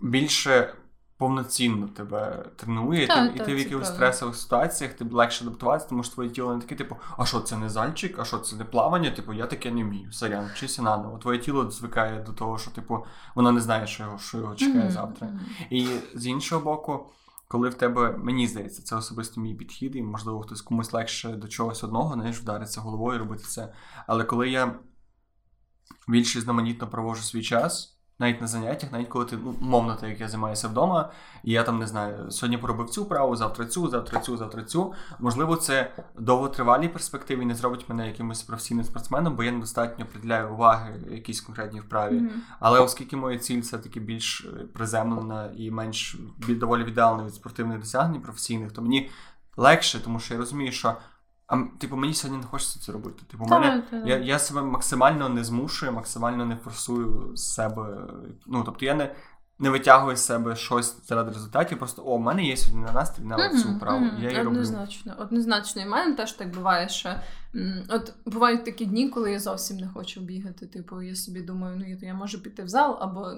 [0.00, 0.74] більше
[1.18, 6.02] повноцінно тебе тренує, ти, і так, ти в якихось стресових ситуаціях тобі легше адаптуватися, тому
[6.02, 8.64] що твоє тіло не таке, типу, а що це не зальчик, а що це не
[8.64, 9.10] плавання?
[9.10, 10.12] Типу, я таке не вмію.
[10.12, 11.18] Сорян, вчися наново.
[11.18, 14.84] Твоє тіло звикає до того, що, типу, воно не знає, що його, що його чекає
[14.84, 14.90] Мгм.
[14.90, 15.28] завтра.
[15.70, 17.06] І з іншого боку,
[17.48, 21.48] коли в тебе, мені здається, це особисто мій підхід, і можливо хтось комусь легше до
[21.48, 23.72] чогось одного, знаєш, вдариться головою, робити це.
[24.06, 24.78] Але коли я
[26.08, 30.20] більш різноманітно провожу свій час, навіть на заняттях, навіть коли ти, ну, мовно, так як
[30.20, 31.10] я займаюся вдома,
[31.44, 34.92] і я там не знаю, сьогодні поробив цю вправу, завтра цю, завтра цю, завтра цю.
[35.18, 41.00] Можливо, це довготривалій перспективі не зробить мене якимось професійним спортсменом, бо я недостатньо приділяю уваги
[41.10, 42.14] якійсь конкретній вправі.
[42.14, 42.42] Мгм.
[42.60, 46.16] Але оскільки моя ціль все-таки більш е, приземлена і менш
[46.48, 49.10] доволі віддалена від спортивних досягнень професійних, то мені
[49.56, 50.96] легше, тому що я розумію, що
[51.46, 53.22] а, типу, мені сьогодні не хочеться це робити.
[53.30, 54.08] Типу, Та, мене, та, та.
[54.08, 57.98] я, я себе максимально не змушую, максимально не форсую з себе.
[58.46, 59.14] Ну, тобто я не,
[59.58, 63.22] не витягую з себе щось заради результатів, просто о, в мене є сьогодні на настрій
[63.24, 64.00] на цю Мгм, вправу.
[64.00, 64.16] мгм.
[64.22, 64.50] Я її роблю.
[64.50, 65.82] Однозначно, однозначно.
[65.82, 67.14] І в мене теж так буває, що
[67.88, 70.66] от бувають такі дні, коли я зовсім не хочу бігати.
[70.66, 73.32] Типу, я собі думаю, ну я, я можу піти в зал або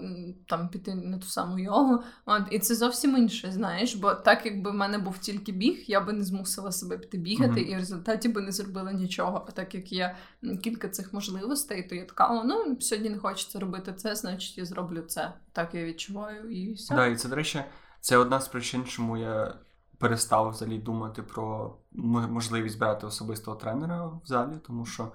[0.47, 2.03] там піти на ту саму йогу.
[2.27, 6.01] От, і це зовсім інше, знаєш, бо так якби в мене був тільки біг, я
[6.01, 7.71] би не змусила себе піти бігати, Мгм.
[7.71, 9.45] і в результаті би не зробила нічого.
[9.49, 10.17] А так як є
[10.65, 14.65] кілька цих можливостей, то я така, о, ну сьогодні не хочеться робити це, значить я
[14.65, 15.33] зроблю це.
[15.53, 16.95] Так я відчуваю, і все.
[16.95, 17.63] Да, і це, до речі,
[18.01, 19.55] це одна з причин, чому я
[19.99, 25.13] перестав взагалі думати про можливість брати особистого тренера в залі, тому що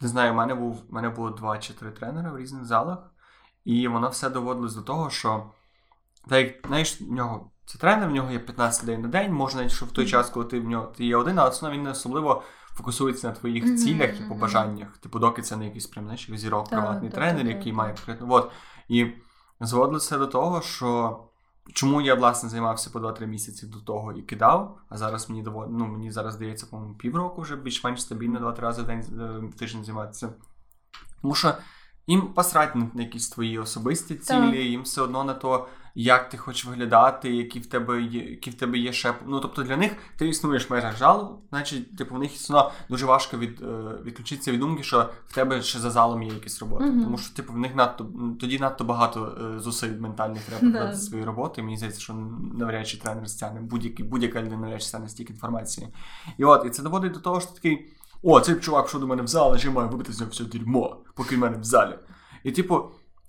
[0.00, 2.98] не знаю, в мене був в мене було два чи три тренера в різних залах,
[3.64, 5.50] і воно все доводилось до того, що
[6.28, 9.60] так, як, знаєш, в нього це тренер, в нього є 15 людей на день, можна
[9.60, 11.76] навіть, що в той час, коли ти в нього ти є один, але все одно
[11.76, 12.42] він не особливо
[12.74, 14.28] фокусується на твоїх Мгм, цілях і мгм.
[14.28, 14.98] побажаннях.
[14.98, 18.50] Типу, доки це не якийсь прям знаєш, зірок приватний тренер, який має конкретно.
[18.88, 19.06] І
[19.60, 21.18] зводилося до того, що
[21.72, 25.68] чому я власне займався по 2-3 місяці до того і кидав, а зараз мені довод...
[25.70, 29.54] ну, мені зараз здається, по-моєму, півроку вже більш-менш стабільно 2-3 рази в день е, в
[29.54, 30.32] тиждень займатися.
[31.22, 31.54] Тому що
[32.06, 36.64] їм посрать на якісь твої особисті цілі, їм все одно на то, як ти хочеш
[36.64, 39.14] виглядати, які в тебе є, які в тебе є ще.
[39.26, 43.06] Ну тобто для них ти існуєш в межах жалу, значить, типу, в них одно дуже
[43.06, 46.84] важко від, е, відключитися від думки, що в тебе ще за залом є якісь роботи.
[46.84, 47.04] Мгм.
[47.04, 48.06] Тому що, типу, в них надто
[48.40, 50.66] тоді надто багато е, зусиль ментальних треба Да.
[50.66, 51.62] прикладати зі своєї роботи.
[51.62, 52.14] Мені здається, що
[52.54, 55.88] навряд чи тренер стягне будь-який будь-яка людина навряд чи стягне стільки інформації.
[56.38, 57.86] І от, і це доводить до того, що такий.
[58.24, 60.96] О, цей чувак, що до мене в зал, я маю вибити з нього все дерьмо,
[61.14, 61.98] поки в мене в залі.
[62.44, 62.84] І типу,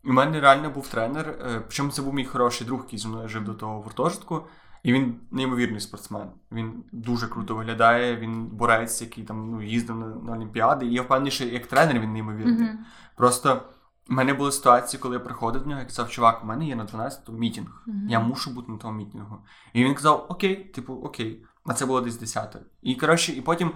[0.05, 3.27] у мене реально був тренер, е, причому це був мій хороший друг, який зі мною
[3.27, 4.43] жив до того гуртожитку.
[4.83, 6.27] І він неймовірний спортсмен.
[6.51, 8.17] Він дуже круто виглядає.
[8.17, 10.85] Він борець, який там ну, їздив на, на Олімпіади.
[10.85, 12.69] І я впевнений, що як тренер він неймовірний.
[12.69, 12.85] Мгм.
[13.15, 13.61] Просто
[14.09, 16.75] в мене були ситуації, коли я приходив до нього і казав, чувак, у мене є
[16.75, 17.83] на 12 мітінг.
[17.85, 18.09] Мгм.
[18.09, 19.37] Я мушу бути на тому мітингу.
[19.73, 21.45] І він казав: Окей, типу, окей.
[21.65, 22.55] А це було десь 10.
[22.81, 23.71] І коротше, і потім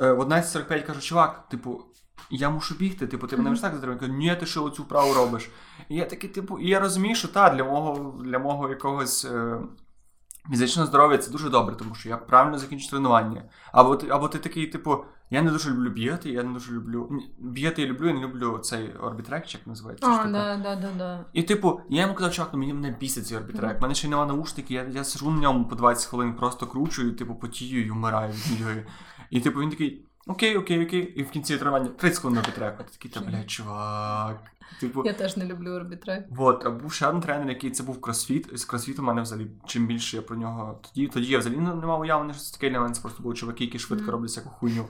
[0.00, 1.82] е, в 11.45 кажу, чувак, типу,
[2.30, 4.02] я мушу бігти, типу, ти мене ж так затримав.
[4.08, 5.50] Ні, ти що оцю вправу робиш?
[5.88, 9.24] І я такий, типу, і я розумію, що та, для мого, для мого якогось.
[9.24, 9.58] Е,
[10.50, 13.42] Фізичне здоров'я це дуже добре, тому що я правильно закінчу тренування.
[13.72, 17.10] Або або ти такий, типу, я не дуже люблю бігати, я не дуже люблю.
[17.38, 20.06] Бігати я люблю, я не люблю цей орбітрек, як називається.
[20.06, 21.24] А, да, да, да, да.
[21.32, 23.70] І типу, я йому казав, чувак, ну мені мене бісить цей орбітрек.
[23.70, 23.82] У Мгм.
[23.82, 27.12] мене ще нема наушники, я, я сижу на ньому по 20 хвилин, просто кручу, і
[27.12, 28.86] типу потію і вмираю від бігаю.
[29.30, 31.00] І типу він такий, окей, окей, окей.
[31.02, 32.74] І в кінці тренування 30 хвилин орбітрек.
[32.78, 34.40] А ти такий, та блядь, чувак.
[34.80, 36.24] Типу, Я теж не люблю орбітрек.
[36.30, 38.48] Вот, а був ще один тренер, який це був кросфіт.
[38.52, 40.80] І з кросфіту в мене взагалі чим більше я про нього.
[40.82, 42.94] Тоді, тоді я взагалі не мав уявлення, що це таке для мене.
[42.94, 44.12] Це просто були чуваки, які швидко Мгм.
[44.12, 44.86] роблять всяку хуйню.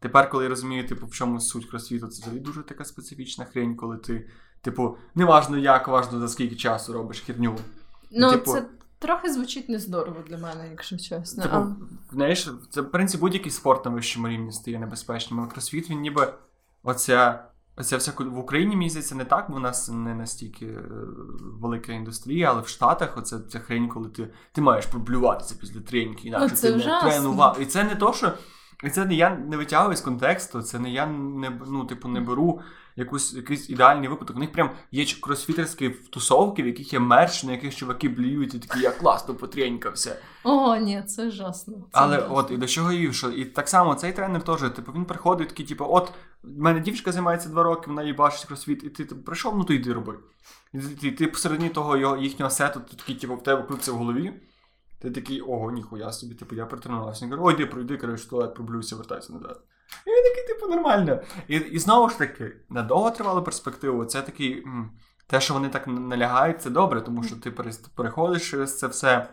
[0.00, 3.76] Тепер, коли я розумію, типу, в чому суть кросфіту, це взагалі дуже така специфічна хрень,
[3.76, 4.28] коли ти,
[4.60, 7.56] типу, неважно як, важно за скільки часу робиш херню.
[8.10, 8.66] Ну, Типу- це
[9.02, 11.42] трохи звучить нездорово для мене, якщо чесно.
[11.42, 11.76] Типу, А,
[12.12, 15.40] знаєш, це в принципі будь-який спорт на вищому рівні стає небезпечним.
[15.40, 16.34] Але кросфіт він ніби
[16.82, 17.44] оця.
[17.76, 20.82] Оця вся в Україні здається не так, бо в нас не настільки е,
[21.42, 26.20] велика індустрія, але в Штатах оце ця хрень, коли ти, ти маєш проблюватися після тренінги,
[26.22, 27.58] інакше Оце ти не тренував.
[27.60, 28.32] І це не то, що
[28.84, 32.20] і це не я не витягую з контексту, це не я не ну, типу, не
[32.20, 32.60] беру
[32.96, 34.36] якусь якийсь ідеальний випадок.
[34.36, 38.58] У них прям є кросфітерські тусовки, в яких є мерч, на яких чуваки блюють, і
[38.58, 40.16] такі я класно потренькався.
[40.44, 41.74] О, ні, це ужасно.
[41.74, 42.36] Це Але ужасно.
[42.36, 45.48] от і до чого вів, що і так само цей тренер теж, типу, він приходить
[45.48, 46.12] такий, типу, от
[46.42, 49.64] в мене дівчинка займається два роки, вона їй бачить кросфіт, і ти типу, прийшов, ну
[49.64, 50.18] то йди роби.
[50.72, 53.96] І ти, ти, посередині того його, їхнього сету, ти такий, типу, в тебе крутиться в
[53.96, 54.32] голові.
[55.02, 57.24] Ти такий, ого, ніхуя собі, типу, я притренувався.
[57.24, 59.60] Він каже, ой, йди, пройди, коротше, туалет, проблюйся, вертайся назад.
[60.06, 61.20] І він такий, типу, нормально.
[61.48, 64.64] І, і знову ж таки, на довготривалу перспективу, це такий.
[65.26, 67.50] те, що вони так налягають, це добре, тому що ти
[67.96, 69.28] переходиш через це все.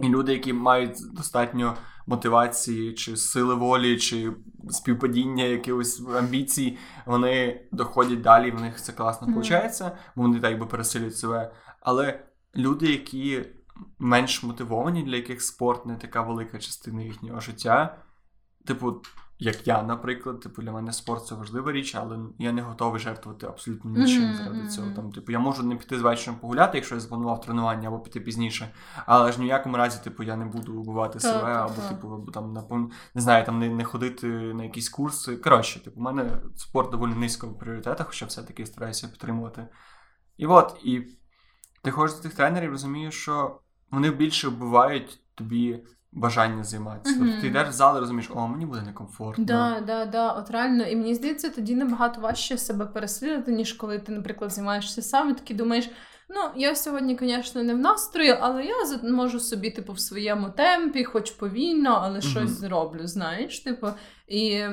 [0.00, 1.76] І люди, які мають достатньо
[2.06, 4.32] мотивації, чи сили волі, чи
[4.70, 9.82] співпадіння якихось амбіцій, вони доходять далі, в них це класно виходить,
[10.16, 11.52] бо вони так би пересилюють себе.
[11.80, 12.26] Але
[12.56, 13.44] люди, які
[13.98, 17.98] менш мотивовані, для яких спорт не така велика частина їхнього життя,
[18.66, 19.02] типу,
[19.42, 23.46] як я, наприклад, типу, для мене спорт це важлива річ, але я не готовий жертвувати
[23.46, 24.90] абсолютно нічим Мгм, заради цього.
[24.90, 28.20] Там, типу, я можу не піти з вечором погуляти, якщо я запланував тренування, або піти
[28.20, 28.70] пізніше.
[29.06, 31.74] Але ж ні в якому разі, типу, я не буду вбивати Так, себе, так, або
[31.74, 31.88] так.
[31.88, 35.36] типу, або там напевно, не знаю, там не, не ходити на якісь курси.
[35.36, 39.66] Коротше, типу, у мене спорт доволі низько в пріоритетах, хоча все-таки стараюся підтримувати.
[40.36, 41.02] І от, і
[41.82, 43.60] ти ходиш до тих тренерів, розумієш, що
[43.90, 47.16] вони більше вбивають тобі бажання займатися.
[47.16, 47.26] Мгм.
[47.26, 49.44] Тобто ти йдеш в зал і розумієш, о, мені буде некомфортно.
[49.44, 53.98] Да, да, да, от реально, і мені здається, тоді набагато важче себе переслідувати, ніж коли
[53.98, 55.90] ти, наприклад, займаєшся сам, і такий думаєш,
[56.28, 61.04] ну я сьогодні, звісно, не в настрої, але я можу собі, типу, в своєму темпі,
[61.04, 63.88] хоч повільно, але щось зроблю, знаєш, типу.
[64.30, 64.64] І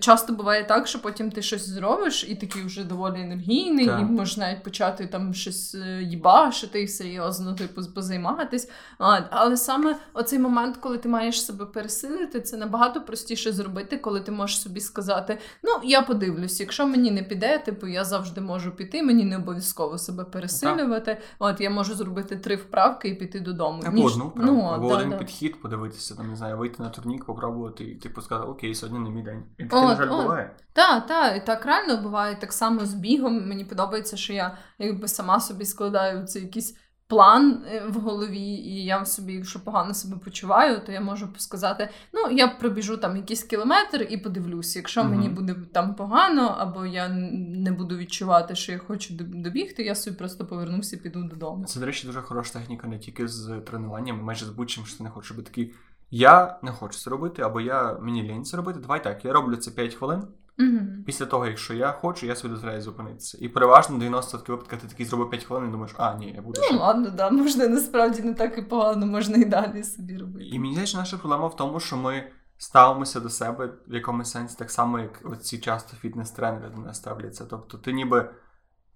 [0.00, 4.00] часто буває так, що потім ти щось зробиш, і такий вже доволі енергійний, Так.
[4.00, 8.70] і можеш навіть почати там щось е, їбашити і серйозно, типу, позайматись.
[8.98, 14.20] А, але саме оцей момент, коли ти маєш себе пересилити, це набагато простіше зробити, коли
[14.20, 18.70] ти можеш собі сказати: ну, я подивлюсь, якщо мені не піде, типу я завжди можу
[18.70, 21.20] піти, мені не обов'язково себе пересилювати.
[21.38, 23.82] От я можу зробити три вправки і піти додому.
[23.86, 25.16] Або Ніж- одну ну, або один да.
[25.16, 29.22] підхід, подивитися, там, не знаю, вийти на турнік, попробувати і типу сказати, окей, сьогодні не
[29.22, 29.42] день.
[29.58, 30.22] І таке, на жаль, от.
[30.22, 30.56] буває.
[30.72, 33.48] Та, та, і так реально буває так само з бігом.
[33.48, 38.84] Мені подобається, що я якби сама собі складаю цей якийсь план е, в голові, і
[38.84, 43.42] я собі, якщо погано себе почуваю, то я можу сказати: ну, я пробіжу там якийсь
[43.42, 44.78] кілометр і подивлюся.
[44.78, 45.14] Якщо Мгм.
[45.14, 50.16] мені буде там погано, або я не буду відчувати, що я хочу добігти, я собі
[50.16, 51.64] просто повернуся і піду додому.
[51.64, 55.04] Це, до речі, дуже хороша техніка не тільки з тренуванням, майже з будь-чим, що ти
[55.04, 55.74] не хочеш бути такий.
[56.10, 58.78] Я не хочу це робити, або я мені лінь це робити.
[58.78, 60.22] Давай так, я роблю це 5 хвилин.
[60.58, 60.78] Угу.
[61.06, 63.38] Після того, якщо я хочу, я собі дозволяю зупинитися.
[63.40, 66.62] І переважно 90% випадків ти такий зробив 5 хвилин і думаєш, а ні, я буду
[66.62, 66.72] ще.
[66.72, 70.44] Ну ладно, да, можна насправді не так і погано, можна і далі собі робити.
[70.46, 74.56] І мені здається, наша проблема в тому, що ми ставимося до себе в якомусь сенсі
[74.58, 77.44] так само, як оці часто фітнес-тренери до нас ставляться.
[77.50, 78.30] Тобто ти ніби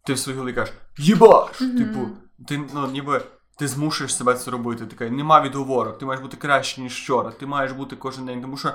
[0.05, 1.61] ти в своїй голові кажеш їбаш!
[1.61, 1.79] Мгм.
[1.79, 2.09] Типу,
[2.49, 3.23] ти ну ніби.
[3.59, 4.87] Ти змушуєш себе це робити.
[4.87, 7.31] Така нема відговорок, ти маєш бути краще, ніж вчора.
[7.31, 8.41] Ти маєш бути кожен день.
[8.41, 8.73] Тому що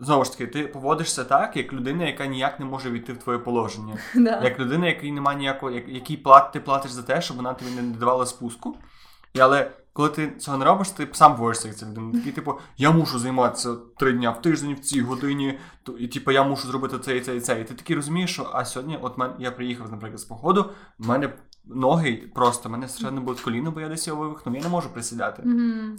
[0.00, 3.38] знову ж таки, ти поводишся так, як людина, яка ніяк не може війти в твоє
[3.38, 3.96] положення.
[4.14, 4.40] Да.
[4.40, 7.70] Як людина, якій немає ніякого, як, який плат, ти платиш за те, щоб вона тобі
[7.70, 8.76] не давала спуску.
[9.34, 12.12] І але коли ти цього не робиш, ти сам вводишся як ця людина.
[12.12, 16.30] Такий, типу, я мушу займатися три дня в тиждень в цій годині, то, і типу,
[16.30, 17.60] я мушу зробити це і це і це.
[17.60, 21.08] І ти такий розумієш, що а сьогодні, от мен, я приїхав, наприклад, з походу, в
[21.08, 21.32] мене
[21.68, 25.42] ноги просто, мене страшенно болить коліно, бо я десь його вивихнув, я не можу присідати.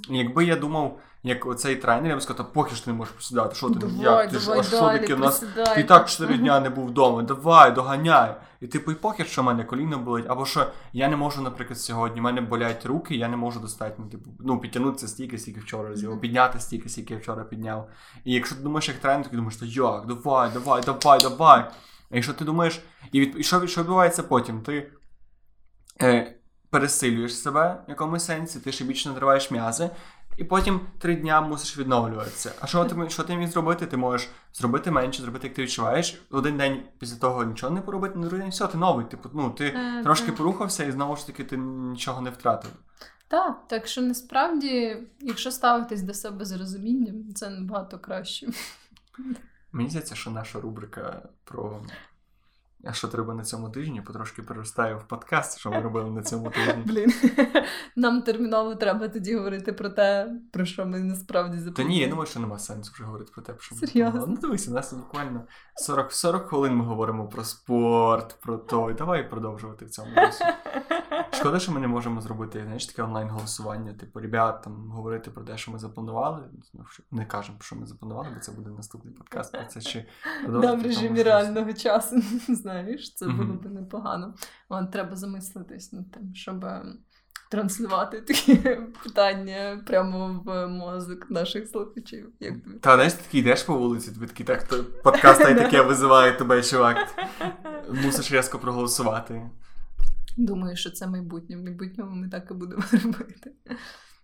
[0.09, 3.13] І Якби я думав, як оцей тренер, я б сказав, поки ж ти не можеш
[3.13, 5.43] присідати, що ти, Давай, як, ти ж, давай а що таке, у нас
[5.75, 8.35] ти так 4 дня не був вдома, давай, доганяй.
[8.61, 11.79] І типу, і похер, що в мене коліно болить, або що я не можу, наприклад,
[11.79, 15.89] сьогодні, в мене болять руки, я не можу достатньо, типу, ну, підтягнутися стільки, стільки вчора
[15.89, 16.19] разів, Мгм.
[16.19, 17.89] підняти стільки, стільки я вчора підняв.
[18.23, 21.65] І якщо ти думаєш як тренер, то думаєш, що як, давай, давай, давай, давай.
[22.11, 24.61] А якщо ти думаєш, і, від, і що, що відбувається потім?
[24.61, 24.91] Ти
[26.01, 26.35] е,
[26.69, 29.89] пересилюєш себе в якомусь сенсі, ти ще більше надриваєш м'язи,
[30.37, 32.51] і потім три дня мусиш відновлюватися.
[32.61, 33.85] А що ти, що ти міг зробити?
[33.85, 36.21] Ти можеш зробити менше, зробити, як ти відчуваєш.
[36.31, 39.05] Один день після того нічого не поробити, на другий день все, ти новий.
[39.05, 40.35] Типу, ну ти Е, трошки так.
[40.35, 42.71] порухався, і знову ж таки ти нічого не втратив.
[43.27, 48.47] Так, так що насправді, якщо ставитись до себе з розумінням, це набагато краще.
[49.71, 51.81] Мені здається, що наша рубрика про.
[52.83, 56.49] А що треба на цьому тижні потрошки переростає в подкаст, що ми робили на цьому
[56.51, 56.83] тижні.
[56.85, 57.13] Блін,
[57.95, 62.27] нам терміново треба тоді говорити про те, про що ми насправді Та ні, я думаю,
[62.27, 64.25] що нема сенсу вже говорити про те, про що ми Серйозно?
[64.27, 65.41] Ну дивися, у нас буквально
[65.75, 68.93] 40, 40 хвилин ми говоримо про спорт, про той.
[68.93, 70.43] Давай продовжувати в цьому дусі.
[71.31, 75.57] Шкода, що ми не можемо зробити знаєш, таке онлайн-голосування, типу, ребят, там говорити про те,
[75.57, 76.43] що ми запланували.
[76.73, 79.55] Ну, Не кажемо, що ми запланували, бо це буде наступний подкаст.
[79.55, 80.05] А це ще
[80.47, 82.21] Да, в режимі реального часу,
[82.69, 84.33] знаєш, це було б непогано.
[84.69, 86.85] От, треба замислитись над тим, щоб е,
[87.51, 88.55] транслювати такі
[89.03, 92.29] питання прямо в мозок наших слухачів.
[92.39, 92.79] Як тобі?
[92.79, 94.67] Та знаєш, ти такий йдеш по вулиці, тобі такий так,
[95.03, 96.97] подкаст та й таке визиває тебе, чувак.
[98.03, 99.49] Мусиш різко проголосувати.
[100.37, 101.57] Думаю, що це майбутнє.
[101.57, 103.51] В майбутньому ми так і будемо робити.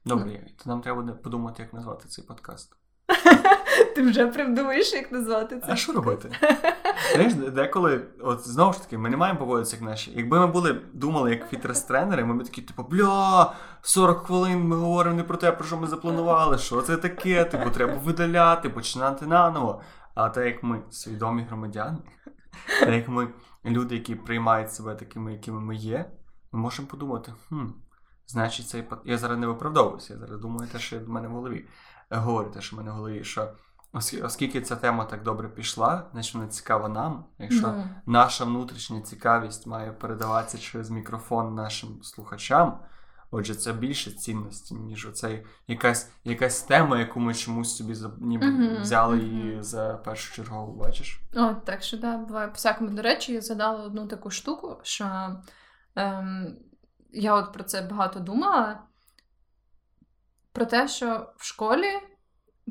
[0.06, 2.76] Добре, то нам треба буде подумати, як назвати цей подкаст.
[3.96, 5.68] Ти вже придумаєш, як назвати це?
[5.70, 6.32] А що робити?
[7.14, 10.12] Знаєш, деколи, от знову ж таки, ми не маємо поводитися як наші.
[10.16, 15.16] Якби ми були думали як фітрес-тренери, ми б такі, типу, бля, 40 хвилин ми говоримо
[15.16, 19.82] не про те, про що ми запланували, що це таке, типу, треба видаляти, починати наново.
[20.16, 21.98] А те, як ми свідомі громадяни,
[22.80, 23.28] те, як ми
[23.66, 26.12] люди, які приймають себе такими, якими ми є,
[26.52, 27.66] ми можемо подумати, хм,
[28.28, 31.66] значить, цей я зараз не виправдовуюся, я зараз думаю те, що в мене в голові.
[32.12, 33.48] Е, Говорю те, що в мене в голові, що
[34.24, 37.26] оскільки ця тема так добре пішла, значить вона цікава нам.
[37.40, 42.80] Якщо Ну, наша внутрішня цікавість має передаватися через мікрофон нашим слухачам.
[43.32, 48.82] Отже, це більше цінності, ніж оцей якась, якась тема, яку ми чомусь собі ніби Мгм,
[48.82, 51.20] взяли її за першу чергову, бачиш?
[51.36, 52.90] О, так що да, буває по-всякому.
[52.90, 55.36] До речі, я згадала одну таку штуку, що
[55.96, 56.58] ем,
[57.12, 58.84] я от про це багато думала.
[60.52, 62.00] Про те, що в школі,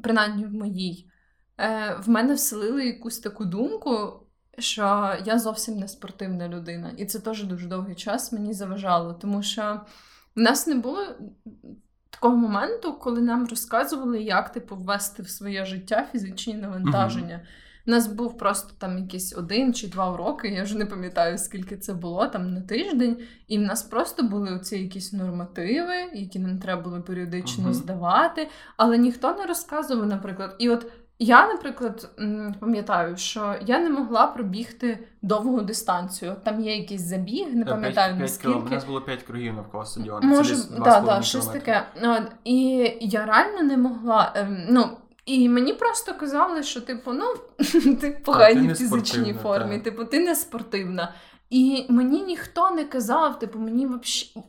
[0.02, 1.10] принаймні в моїй,
[1.58, 4.20] е, в мене вселили якусь таку думку,
[4.58, 6.92] що я зовсім не спортивна людина.
[6.96, 9.80] І це теж дуже довгий час мені заважало, тому що
[10.36, 11.06] в нас не було
[12.10, 17.40] такого моменту, коли нам розказували, як типу ввести в своє життя фізичні навантаження.
[17.86, 21.76] У нас був просто там якийсь один чи два уроки, я вже не пам'ятаю, скільки
[21.76, 23.18] це було там на тиждень.
[23.48, 27.74] І в нас просто були оці якісь нормативи, які нам треба було періодично Мгм.
[27.74, 28.48] здавати.
[28.76, 30.86] Але ніхто не розказував, наприклад, і от.
[31.18, 32.10] Я, наприклад,
[32.60, 36.36] пам'ятаю, що я не могла пробігти довгу дистанцію.
[36.44, 38.74] Там є якийсь забіг, не пам'ятаю У наскільки.
[38.74, 40.28] нас було 5 кругів навколо стадіону.
[40.28, 41.86] Може, да, половиною щось таке.
[42.44, 44.32] І я реально не могла.
[44.34, 44.96] Ем, ну,
[45.26, 47.24] і мені просто казали, що, типу, ну,
[48.00, 49.82] ти в поганій фізичній формі, так.
[49.82, 51.14] типу, ти не спортивна.
[51.50, 53.88] І мені ніхто не казав, типу, мені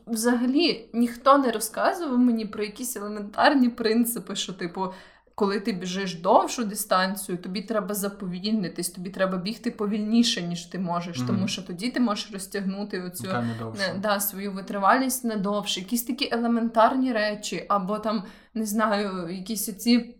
[0.06, 4.92] взагалі ніхто не розказував мені про якісь елементарні принципи, що, типу,
[5.38, 11.18] коли ти біжиш довшу дистанцію, тобі треба заповільнитись, тобі треба бігти повільніше, ніж ти можеш,
[11.18, 11.26] Мгм.
[11.26, 16.28] тому що тоді ти можеш розтягнути оцю не не, да, свою витривалість надовше, якісь такі
[16.32, 18.22] елементарні речі, або там,
[18.54, 20.15] не знаю, якісь оці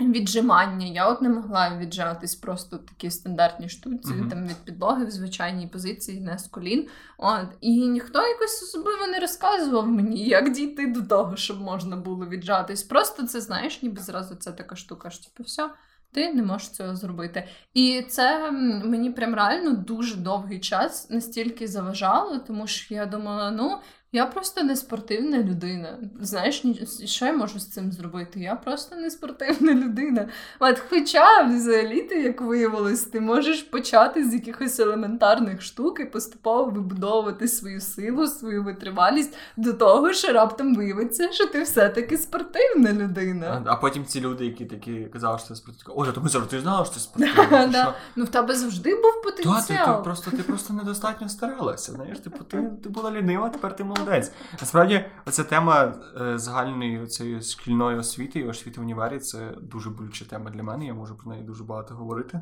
[0.00, 0.86] віджимання.
[0.86, 4.30] Я от не могла віджатись просто такі стандартні штуці, Мгм.
[4.30, 6.86] там від підлоги в звичайній позиції, не з колін.
[7.18, 12.26] От, і ніхто якось особливо не розказував мені, як дійти до того, щоб можна було
[12.26, 12.82] віджатись.
[12.82, 15.70] Просто це, знаєш, ніби зразу це така штука, що типу, все.
[16.14, 17.48] Ти не можеш цього зробити.
[17.74, 18.50] І це
[18.84, 23.78] мені прям реально дуже довгий час настільки заважало, тому що я думала, ну
[24.14, 25.98] Я просто не спортивна людина.
[26.20, 26.62] Знаєш,
[27.04, 28.40] що я можу з цим зробити?
[28.40, 30.28] Я просто не спортивна людина.
[30.60, 36.64] От Хоча взагалі ти, як виявилось, ти можеш почати з якихось елементарних штук і поступово
[36.64, 43.62] вибудовувати свою силу, свою витривалість до того, що раптом виявиться, що ти все-таки спортивна людина.
[43.66, 46.84] А, а потім ці люди, які такі казали, що ти спортивна, Оля, тому завжди знала,
[46.84, 47.94] що ти спортивна.
[48.16, 50.04] Ну в тебе завжди був потенціал.
[50.30, 51.92] Ти просто недостатньо старалася.
[51.92, 54.32] Знаєш, типу, ти була лінива, тепер ти молодець.
[54.60, 60.24] Насправді, оця тема е, загальної цієї шкільної освіти і освіти в універі це дуже болюча
[60.24, 60.86] тема для мене.
[60.86, 62.40] Я можу про неї дуже багато говорити.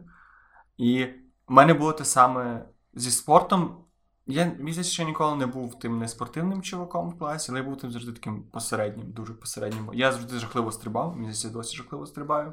[0.76, 1.04] І
[1.48, 3.76] в мене було те саме зі спортом.
[4.26, 7.90] Я місяць ще ніколи не був тим неспортивним чуваком в класі, але я був тим
[7.90, 9.90] завжди таким посереднім, дуже посереднім.
[9.92, 12.52] Я завжди жахливо стрибав, місяць досі жахливо стрибаю.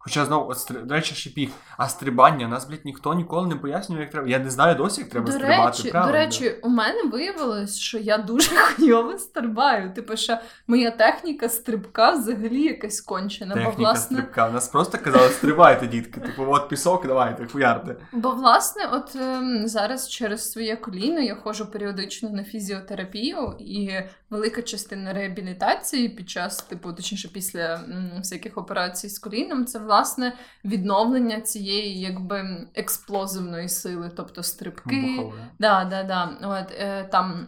[0.00, 4.28] Хоча знову, до речі, шипіх, а стрибання нас, блядь, ніхто ніколи не пояснює, як треба.
[4.28, 5.66] Я не знаю досі, як треба до стрибати.
[5.78, 6.12] Речі, правильно.
[6.12, 9.94] До речі, у мене виявилось, що я дуже хуйово стрибаю.
[9.94, 13.54] Типу, що моя техніка стрибка взагалі якась кончена.
[13.54, 14.16] Техніка бо, власне...
[14.16, 14.50] стрибка.
[14.50, 16.20] Нас просто казали, стрибайте, дітки.
[16.20, 17.96] Типу, от пісок, давайте, хуярте.
[18.12, 23.90] Бо, власне, от ем, зараз через своє коліно я ходжу періодично на фізіотерапію, і
[24.30, 30.32] велика частина реабілітації під час, типу, точніше, після м, всяких операцій з коліном, це власне
[30.64, 35.32] відновлення цієї якби експлозивної сили, тобто стрибки.
[35.58, 36.30] Да, да, да.
[36.42, 37.46] От, е, там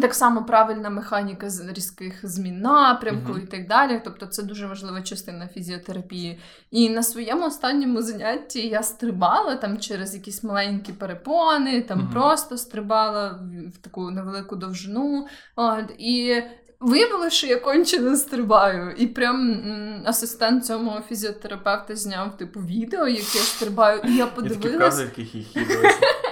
[0.00, 3.42] так само правильна механіка з різких змін напрямку uh-huh.
[3.42, 4.00] і так далі.
[4.04, 6.38] Тобто це дуже важлива частина фізіотерапії.
[6.70, 12.12] І на своєму останньому занятті я стрибала там через якісь маленькі перепони, там uh-huh.
[12.12, 15.26] просто стрибала в, в таку невелику довжину.
[15.56, 16.42] От, І
[16.80, 23.38] Виявилося, що я кончено стрибаю, і прям м, асистент цього фізіотерапевта зняв типу відео, яке
[23.38, 24.96] я стрибаю, і я подивилась.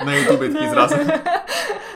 [0.06, 0.96] На ютубі такі зразу.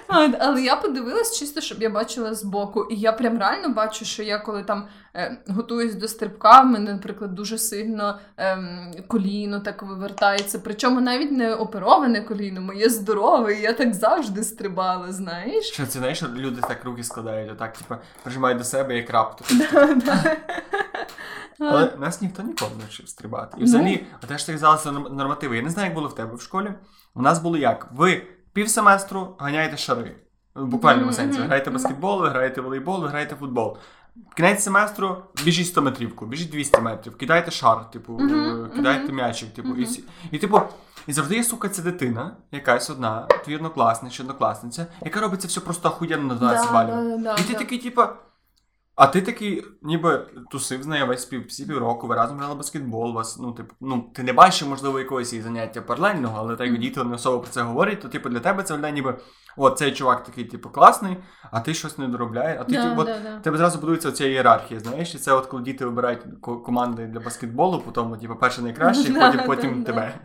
[0.38, 2.84] Але я подивилась чисто, щоб я бачила збоку.
[2.90, 4.88] І я прям реально бачу, що я коли там
[5.48, 8.58] готуюсь до стрибка, в мене, наприклад, дуже сильно е,
[9.08, 10.58] коліно так вивертається.
[10.58, 15.64] Причому навіть не опероване коліно, моє здорове, і я так завжди стрибала, знаєш.
[15.64, 19.46] Що це знаєш, люди так руки складають, отак, типу, прижимають до себе як раптор.
[21.60, 23.56] Але нас ніхто ніколи не вчив стрибати.
[23.60, 24.28] І взагалі, ну.
[24.28, 25.56] те, що ти казала, це нормативи.
[25.56, 26.72] Я не знаю, як було в тебе в школі.
[27.14, 27.88] У нас було як?
[27.92, 30.16] Ви півсеместру ганяєте шари.
[30.54, 31.38] В буквальному сенсі.
[31.38, 33.78] Ви граєте баскетбол, ви граєте волейбол, ви граєте футбол.
[34.36, 39.14] Кінець семестру біжіть 100 метрівку, біжіть 200 метрів, кидайте шар, типу, uh-huh, кидайте uh-huh.
[39.14, 39.98] м'ячик, типу, uh-huh.
[39.98, 40.60] і, і типу,
[41.06, 45.48] і завжди є, сука, ця дитина, якась одна, твій однокласник чи однокласниця, яка робить це
[45.48, 47.20] все просто охуєнно на 12 балів.
[47.38, 48.02] І ти такий, типу,
[48.96, 53.14] а ти такий, ніби тусив з нею весь пів, всі півроку, ви разом грали баскетбол,
[53.14, 56.78] вас, ну, типу, ну, ти не бачиш, можливо, якогось її заняття паралельного, але так як
[56.78, 59.18] діти не особо про це говорять, то типу для тебе це виглядає ніби
[59.56, 61.16] о, цей чувак такий, типу, класний,
[61.50, 62.58] а ти щось не доробляє.
[62.60, 63.40] А ти да, типу, да, да.
[63.40, 67.80] тебе зразу будується ця ієрархія, знаєш, і це от коли діти вибирають команди для баскетболу,
[67.80, 70.18] потім, типу, перший найкращий, потім потім тебе.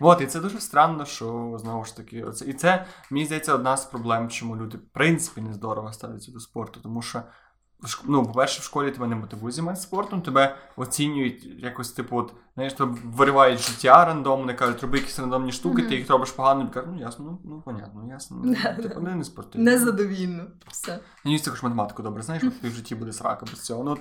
[0.00, 2.44] От, і це дуже странно, що знову ж таки, оце.
[2.44, 6.40] І це, мені здається, одна з проблем, чому люди, в принципі, не здорово ставляться до
[6.40, 7.22] спорту, тому що
[8.04, 12.72] ну, по-перше, в школі тебе не мотивують займатися спортом, тебе оцінюють якось, типу, от, знаєш,
[12.72, 15.88] тебе виривають життя рандомне, кажуть, роби якісь рандомні штуки, mm-hmm.
[15.88, 18.40] ти їх робиш погано, і кажуть, ну ясно, ну, ну понятно, ясно.
[18.44, 19.70] Ну, типу, не, не спортивно.
[19.70, 20.44] Незадовільно.
[20.68, 20.98] Все.
[21.24, 23.84] Мені також математику добре, знаєш, бо ти в житті буде срака без цього.
[23.84, 23.96] Ну,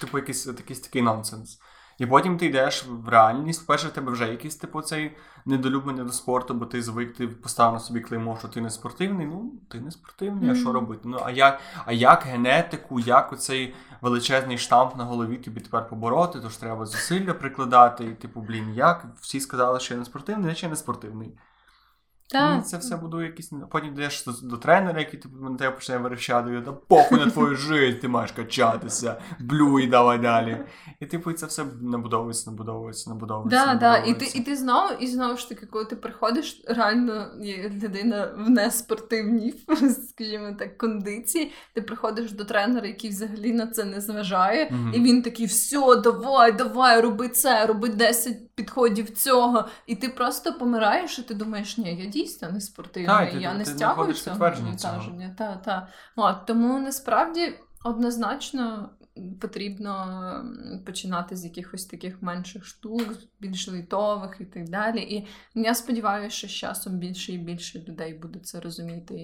[0.00, 1.60] типу, якийсь, якийсь такий нонсенс.
[2.02, 3.66] І потім ти йдеш в реальність.
[3.66, 7.74] Перше, в тебе вже якийсь типу цей недолюблення до спорту, бо ти звик, ти поставив
[7.74, 9.26] на собі клеймо, що ти не спортивний.
[9.26, 10.52] Ну, ти не спортивний, mm-hmm.
[10.52, 11.00] а що робити?
[11.04, 16.40] Ну, а як а як генетику, як оцей величезний штамп на голові тобі тепер побороти,
[16.40, 19.06] тож треба зусилля прикладати, і типу, блін, як?
[19.20, 21.32] Всі сказали, що я не спортивний, я ще не спортивний.
[22.32, 22.66] Так.
[22.66, 23.52] Це все будує якісь.
[23.70, 27.56] Потім йдеш до, до тренера, який типу, на тебе почне верещати, та похуй на твою
[27.56, 30.64] життя, ти маєш качатися, блюй, давай далі.
[31.00, 33.66] І типу це все набудовується, набудовується, набудовується.
[33.66, 33.96] Да, да.
[33.96, 38.34] І ти і ти знову, і знову ж таки, коли ти приходиш, реально є людина
[38.38, 39.54] в неспортивній,
[40.08, 44.92] скажімо так, кондиції, ти приходиш до тренера, який взагалі на це не зважає, mm-hmm.
[44.94, 49.68] і він такий: все, давай, давай, роби це, роби 10 підходів цього.
[49.86, 53.58] І ти просто помираєш, і ти думаєш, ні, я дійсно не спортивна, і я ти,
[53.58, 55.34] не стягую цього навантаження.
[55.38, 55.88] Та, та.
[56.16, 57.54] От, Тому насправді
[57.84, 58.90] однозначно
[59.40, 60.44] потрібно
[60.86, 63.04] починати з якихось таких менших штук,
[63.40, 65.00] більш литових і так далі.
[65.00, 69.14] І я сподіваюся, що з часом більше і більше людей буде це розуміти,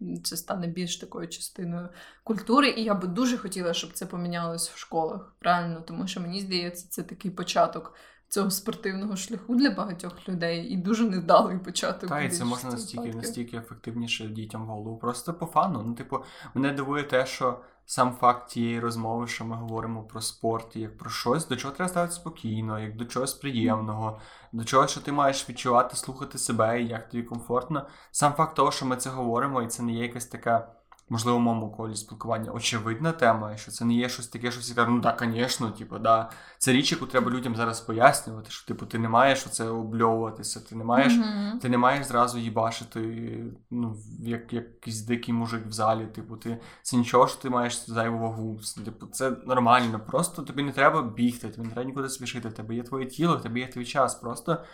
[0.00, 1.88] і це стане більш такою частиною
[2.24, 2.70] культури.
[2.70, 5.36] І я би дуже хотіла, щоб це помінялось в школах.
[5.38, 7.94] Правильно, тому що мені здається, це такий початок
[8.28, 12.10] цього спортивного шляху для багатьох людей і дуже невдалий початок.
[12.10, 14.96] Та, і це можна настільки настільки ефективніше дітям в голову.
[14.96, 15.82] Просто по фану.
[15.86, 16.18] Ну, типу,
[16.54, 21.10] мене дивує те, що сам факт тієї розмови, що ми говоримо про спорт, як про
[21.10, 24.20] щось, до чого треба ставити спокійно, як до чогось приємного,
[24.52, 27.86] до чого, що ти маєш відчувати, слухати себе, і як тобі комфортно.
[28.10, 30.68] Сам факт того, що ми це говоримо, і це не є якась така
[31.10, 34.94] можливо, моєму колі спілкування очевидна тема, що це не є щось таке, що всі кажуть,
[34.94, 36.30] ну так, звісно, типу, да.
[36.58, 40.76] Це річ, яку треба людям зараз пояснювати, що типу, ти не маєш оце обльовуватися, ти
[40.76, 41.58] не маєш mm-hmm.
[41.58, 46.06] ти не маєш зразу їбашити, ну, як якийсь дикий мужик в залі.
[46.06, 48.60] Типу, ти це нічого, що ти маєш зайву вагу.
[48.84, 50.00] Типу, це нормально.
[50.06, 52.50] Просто тобі не треба бігти, тобі не треба нікуди спішити.
[52.50, 54.14] Тебе є твоє тіло, тебе є твій час.
[54.14, 54.64] Просто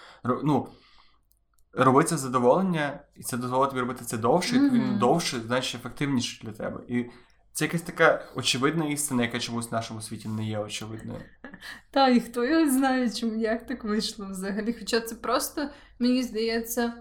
[0.44, 0.68] ну
[1.76, 6.46] робити це задоволення, і це дозволить тобі робити це довше, і він довше, значить ефективніше
[6.46, 6.80] для тебе.
[6.88, 7.06] І
[7.52, 11.20] це якась така очевидна істина, яка чомусь в нашому світі не є очевидною.
[11.90, 14.76] Та, і хто його знає, чому як так вийшло взагалі.
[14.78, 15.68] Хоча це просто,
[15.98, 16.92] мені здається,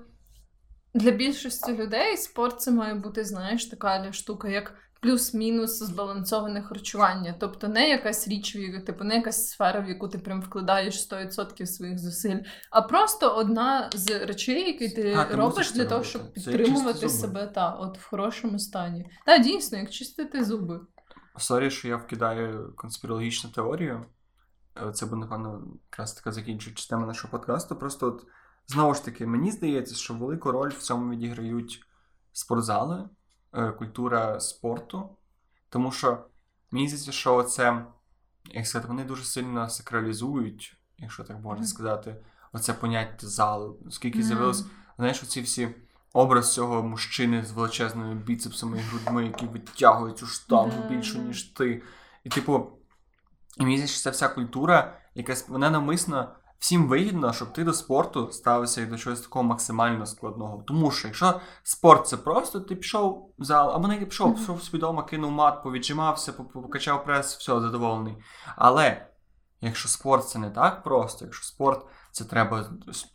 [0.93, 4.73] для більшості людей спорт це має бути, знаєш, така штука, як
[5.03, 7.35] плюс-мінус збалансоване харчування.
[7.39, 11.99] Тобто не якась річ, типу, не якась сфера, в яку ти прям вкладаєш 100% своїх
[11.99, 12.39] зусиль,
[12.71, 17.71] а просто одна з речей, які ти а, робиш для того, щоб підтримувати себе та,
[17.71, 19.05] от в хорошому стані.
[19.25, 20.79] Та, дійсно, як чистити зуби.
[21.37, 24.05] Sorry, що я вкидаю конспірологічну теорію.
[24.87, 27.75] Е, це буде, напевно, якраз така закінчуючи тема нашого подкасту.
[27.75, 28.25] Просто от
[28.67, 31.79] знову ж таки, мені здається, що велику роль в цьому відіграють
[32.31, 33.09] спортзали.
[33.55, 35.09] Е, культура спорту,
[35.69, 36.25] тому що
[36.71, 37.85] мені здається, що це,
[38.45, 42.15] як сказати, вони дуже сильно сакралізують, якщо так можна сказати,
[42.53, 43.77] оце поняття зал.
[43.87, 44.23] Оскільки mm-hmm.
[44.23, 44.65] з'явилось,
[44.97, 45.75] знаєш, оці всі.
[46.15, 50.89] Образ цього мужчини з величезними біцепсами і грудьми, які витягують цю штангу mm-hmm.
[50.89, 51.81] більше, ніж ти.
[52.23, 52.69] І, типу,
[53.57, 57.73] і мені здається, що ця вся культура, якась вона навмисно всім вигідно, щоб ти до
[57.73, 60.63] спорту ставився і до чогось такого максимально складного.
[60.67, 65.03] Тому що якщо спорт це просто, ти пішов в зал, або не пішов, пішов свідомо,
[65.03, 68.17] кинув мат, повіджимався, покачав прес, все, задоволений.
[68.55, 69.05] Але
[69.61, 72.65] якщо спорт це не так просто, якщо спорт це треба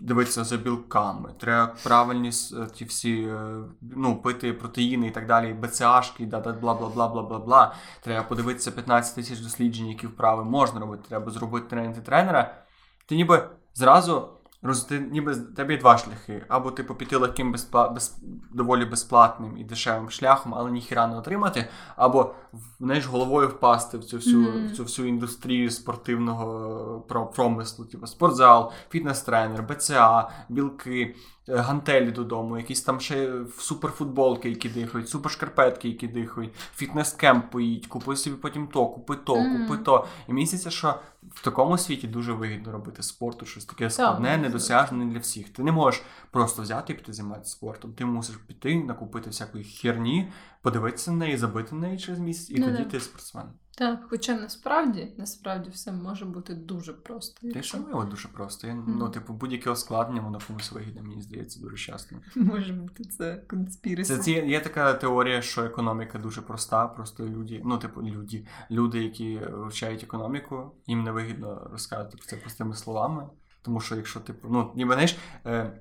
[0.00, 2.30] дивитися за білками, треба правильні
[2.74, 6.40] ті всі е, ну, пити протеїни і так далі, БЦАшки, бла
[6.74, 7.74] бла бла бла бла бла.
[8.00, 11.02] Треба подивитися 15 тисяч досліджень, які вправи можна робити.
[11.08, 12.67] Треба зробити тренінг тренера
[13.08, 14.28] ти ніби зразу
[14.62, 16.44] роз, ти, ніби тебе є два шляхи.
[16.48, 18.18] Або типу піти легким безпла, без,
[18.52, 22.34] доволі безплатним і дешевим шляхом, але ніхіра не отримати, або
[22.80, 24.72] знаєш, головою впасти в цю всю mm-hmm.
[24.72, 27.00] в цю всю індустрію спортивного
[27.36, 31.14] промислу, типу спортзал, фітнес-тренер, БЦА, білки.
[31.50, 38.16] Е, гантелі додому, якісь там ще суперфутболки, які дихають, супершкарпетки, які дихають, фітнес-кемп поїдь, купи
[38.16, 39.66] собі потім то, купи то, mm.
[39.66, 40.06] купи то.
[40.28, 40.94] І мені здається, що
[41.34, 45.48] в такому світі дуже вигідно робити спорту, щось таке складне, недосяжне для всіх.
[45.48, 47.92] Ти не можеш просто взяти і піти займатися спортом.
[47.92, 50.28] Ти мусиш піти, накупити всякої херні,
[50.68, 53.44] подивитися на неї, забити на неї через місяць, і ну тоді ти спортсмен.
[53.78, 57.48] Так, хоча насправді насправді все може бути дуже просто.
[57.48, 58.66] Те, що мило дуже просто.
[58.66, 58.84] Я, mm.
[58.86, 62.16] Ну, типу, будь-яке ускладнення, воно комусь вигідне, мені здається, дуже часто.
[62.34, 64.18] Може бути, це конспірація.
[64.18, 66.86] Це ці, є така теорія, що економіка дуже проста.
[66.86, 72.36] Просто люди, ну, типу, люди, люди, які вивчають економіку, їм не вигідно розказувати про це
[72.36, 73.26] простими словами.
[73.62, 75.16] Тому що, якщо типу, ну, ніби знаєш,
[75.46, 75.80] е,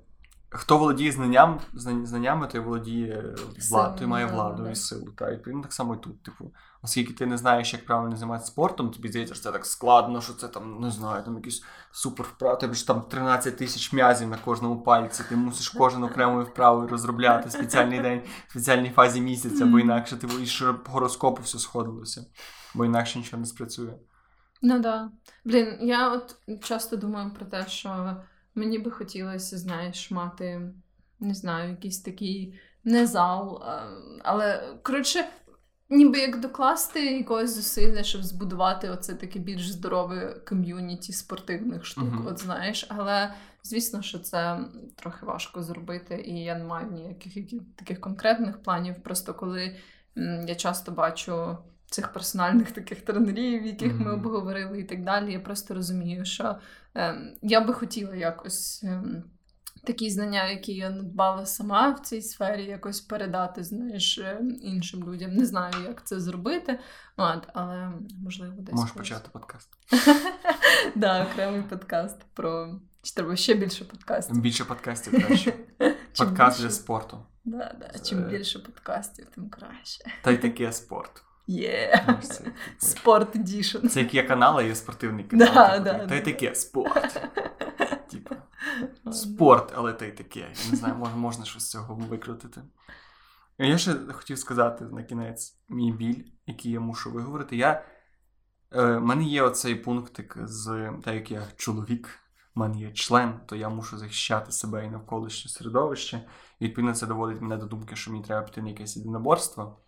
[0.50, 3.36] Хто володіє знанням, знаннями, той володіє
[3.70, 5.12] владою, той має владу да, і силу.
[5.12, 6.24] Та, і так само і тут.
[6.24, 10.22] Типу, оскільки ти не знаєш, як правильно займатися спортом, тобі здається, що це так складно,
[10.22, 14.30] що це там, не знаю, там якісь супер вправи, тобі ж там 13 тисяч м'язів
[14.30, 19.66] на кожному пальці, ти мусиш кожен окремою вправою розробляти спеціальний день, в спеціальній фазі місяця,
[19.66, 22.26] бо інакше ти і щоб гороскопу все сходилося,
[22.76, 23.94] бо інакше нічого не спрацює.
[24.62, 24.82] Ну так.
[24.82, 25.12] Да.
[25.46, 28.18] Блін, я от часто думаю про те, що.
[28.58, 30.62] Мені би хотілося, знаєш, мати,
[31.20, 33.64] не знаю, якийсь такий не зал,
[34.24, 35.26] але коротше,
[35.90, 42.04] ніби як докласти якогось зусилля, щоб збудувати оце таке більш здорове ком'юніті спортивних штук.
[42.04, 42.28] Uh-huh.
[42.28, 43.34] От знаєш, але
[43.64, 44.60] звісно, що це
[44.96, 48.96] трохи важко зробити, і я не маю ніяких яких, таких конкретних планів.
[49.04, 49.76] Просто коли
[50.18, 51.58] м, я часто бачу
[51.90, 54.06] цих персональних таких тренерів, яких mm-hmm.
[54.06, 55.32] ми обговорили, і так далі.
[55.32, 56.56] Я просто розумію, що
[57.42, 58.84] я би хотіла якось.
[58.84, 59.04] Е,
[59.84, 65.34] Такі знання, які я надбала сама в цій сфері, якось передати знаєш, е, іншим людям.
[65.34, 66.80] Не знаю, як це зробити,
[67.18, 67.92] От, але
[68.24, 68.76] можливо десь.
[68.76, 69.70] Можеш почати подкаст.
[71.02, 74.42] Так, окремий подкаст про чи треба ще більше подкастів.
[74.42, 75.54] Більше подкастів краще.
[76.18, 77.26] Подкаст для спорту.
[78.04, 80.04] Чим більше подкастів, тим краще.
[80.24, 81.24] Та й таке спорт.
[81.48, 82.06] Є.
[82.78, 83.88] Спорт edition.
[83.88, 85.48] Це як є канал, а є спортивний канал.
[85.54, 86.26] Да, типу, да, та й да.
[86.26, 87.22] таке спорт.
[88.12, 88.36] Типу,
[89.12, 90.40] спорт, але та й таке.
[90.40, 92.62] Я не знаю, може, можна щось з цього викрутити.
[93.60, 97.58] Я ще хотів сказати на кінець мій біль, який я мушу виговорити.
[97.58, 97.86] Я,
[98.72, 102.08] е, мене є оцей пунктик з так як я чоловік,
[102.56, 106.22] в мене є член, то я мушу захищати себе і навколишнє середовище.
[106.60, 109.80] І відповідно це доводить мене до думки, що мені треба піти на якесь єдиноборство.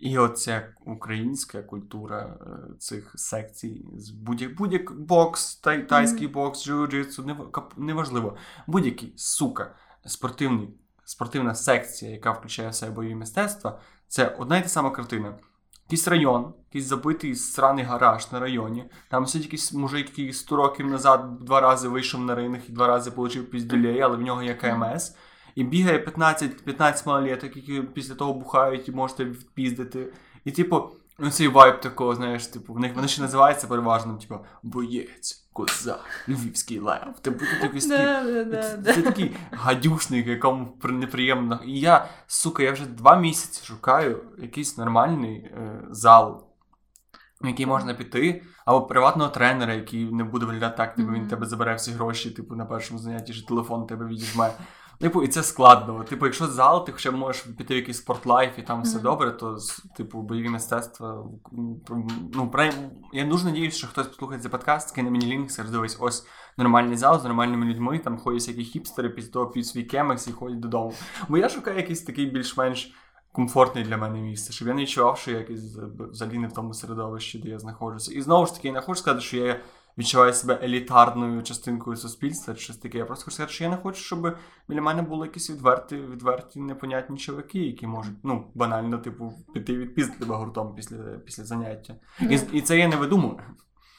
[0.00, 7.24] І оця українська культура е, цих секцій з будь-як будь-як бокс, тай, тайський бокс, джиу-джитсу,
[7.24, 8.36] нев- неважливо.
[8.66, 9.74] Будь-який сука,
[10.06, 10.68] спортивний,
[11.04, 15.34] спортивна секція, яка включає в себе бойові мистецтва, це одна й та сама картина.
[15.84, 18.90] Якийсь район, якийсь забитий сраний гараж на районі.
[19.10, 22.86] Там сидить якийсь мужик, який 100 років назад два рази вийшов на ринг і два
[22.86, 25.16] рази отримав піздюлей, але в нього є КМС.
[25.56, 30.12] І бігає 15, 15 малолеток, які після того бухають і можете впіздити.
[30.44, 34.38] І, типу, ну, цей вайб такого, знаєш, типу, в них вони ще називаються переважно, типу,
[34.62, 37.18] боєць, козак, львівський лев.
[37.22, 38.44] Типу, тут якийсь такий Да, да,
[38.76, 41.60] да, це, такий гадюшник, якому при- неприємно.
[41.66, 46.46] І я, сука, я вже два місяці шукаю якийсь нормальний е, зал,
[47.40, 51.46] в який можна піти, або приватного тренера, який не буде виглядати так, типу він тебе
[51.46, 54.50] забере всі гроші, типу, на першому занятті, що телефон тебе відіжме.
[55.00, 56.04] Типу, і це складно.
[56.04, 59.02] Типу, якщо зал, ти хоча б можеш піти в якийсь спортлайф і там все Мгм.
[59.02, 59.58] добре, то
[59.96, 61.24] типу бойові мистецтва.
[62.32, 62.52] Ну,
[63.12, 66.26] я дуже надіюсь, що хтось послухає цей подкаст, скине мені лінк, скаже, дивись, ось
[66.56, 70.32] нормальний зал з нормальними людьми, там ходять всякі хіпстери, після того п'ють свій кемекс і
[70.32, 70.92] ходять додому.
[71.28, 72.92] Бо я шукаю якийсь такий більш-менш
[73.32, 76.74] комфортний для мене місце, щоб я не відчував, що я якийсь взагалі не в тому
[76.74, 78.12] середовищі, де я знаходжуся.
[78.14, 79.60] І знову ж таки, я не хочу сказати, що я
[79.98, 82.98] відчуваю себе елітарною частинкою суспільства, чи щось таке.
[82.98, 84.36] Я просто хочу сказати, що я не хочу, щоб
[84.68, 90.18] біля мене були якісь відверті, відверті непонятні чоловіки, які можуть, ну, банально, типу, піти відпіздити
[90.18, 91.94] тебе гуртом після, після заняття.
[92.20, 93.40] І, і це я не видумую.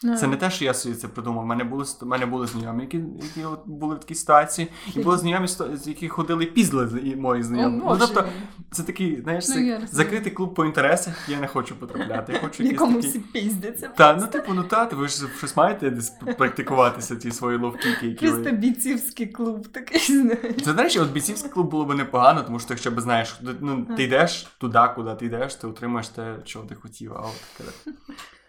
[0.04, 1.44] Ну, Це не те, що я собі це придумав.
[1.44, 5.18] У мене були у мене були знайомі, які, які були в такій ситуації, і були
[5.18, 5.48] знайомі,
[5.86, 6.46] які ходили
[6.88, 7.82] з- і мої О, знайомі.
[7.86, 8.26] Ну, тобто,
[8.72, 12.34] це такий, знаєш, Ну, закритий клуб по інтересах, я не хочу потрапляти.
[12.34, 13.88] Я хочу якийсь всі піздяться.
[13.88, 18.26] Та, ну типу, ну та, ви ж щось маєте десь практикуватися, ті свої ловкіки, які
[18.26, 18.52] Чисто ви.
[18.52, 20.64] бійцівський клуб такий, знаєш.
[20.66, 24.04] Це речі, от бійцівський клуб було б непогано, тому що якщо б знаєш, ну ти
[24.04, 27.14] йдеш туди, куди ти йдеш, ти отримаєш те, чого ти хотів.
[27.14, 27.98] А от таке.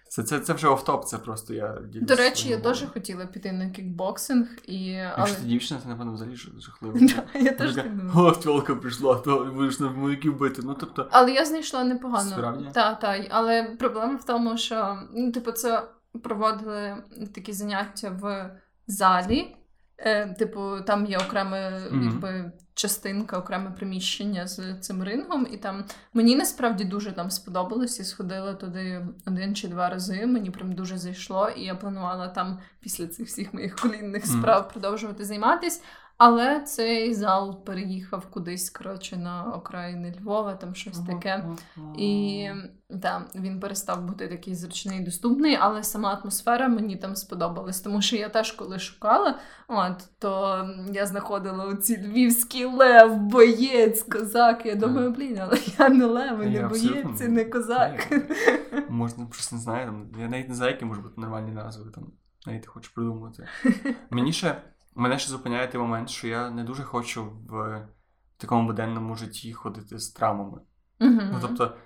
[0.08, 3.70] Це, це, це вже офтоп, це просто я До речі, я теж хотіла піти на
[3.70, 4.94] кікбоксинг, і...
[4.94, 5.18] але...
[5.18, 6.98] Якщо ти дівчина, це напевно взагалі жахливо.
[7.00, 8.30] Да, я теж так думала.
[8.30, 10.62] О, тьолка прийшла, то будеш на вояків бити.
[10.64, 12.30] Ну тобто, Але я знайшла непогано.
[12.30, 12.70] Справді?
[12.74, 13.26] Так, так.
[13.30, 15.82] Але проблема в тому, що ну, типу, це
[16.22, 16.96] проводили
[17.34, 18.50] такі заняття в
[18.86, 19.56] залі.
[19.98, 21.58] Е, типу, там є окрема
[21.92, 25.84] якби, частинка, окреме приміщення з цим рингом, і там
[26.14, 27.98] мені насправді дуже там сподобалось.
[27.98, 30.26] Я сходила туди один чи два рази.
[30.26, 35.24] Мені прям дуже зайшло, і я планувала там після цих всіх моїх колінних справ продовжувати
[35.24, 35.82] займатись.
[36.18, 41.44] Але цей зал переїхав кудись, коротше, на окраїни Львова, там щось таке.
[41.98, 42.46] І
[43.02, 47.80] та, він перестав бути такий зручний і доступний, але сама атмосфера мені там сподобалась.
[47.80, 49.38] Тому що я теж коли шукала,
[49.68, 54.66] от, то я знаходила оці львівський лев, боєць, козак.
[54.66, 58.12] Я думаю, блін, але я не лев, Я не боєць, і не козак.
[58.88, 59.86] Можна просто не знаю.
[59.86, 61.90] Там, я навіть не знаю, які можуть бути нормальні назви.
[61.94, 62.12] Там,
[62.46, 63.46] навіть хочу придумати.
[64.10, 64.62] Мені ще
[65.00, 67.86] мене ще зупиняє той момент, що я не дуже хочу в
[68.36, 70.60] такому буденному житті ходити з травмами.
[71.00, 71.30] Мгм.
[71.32, 71.76] Ну, тобто,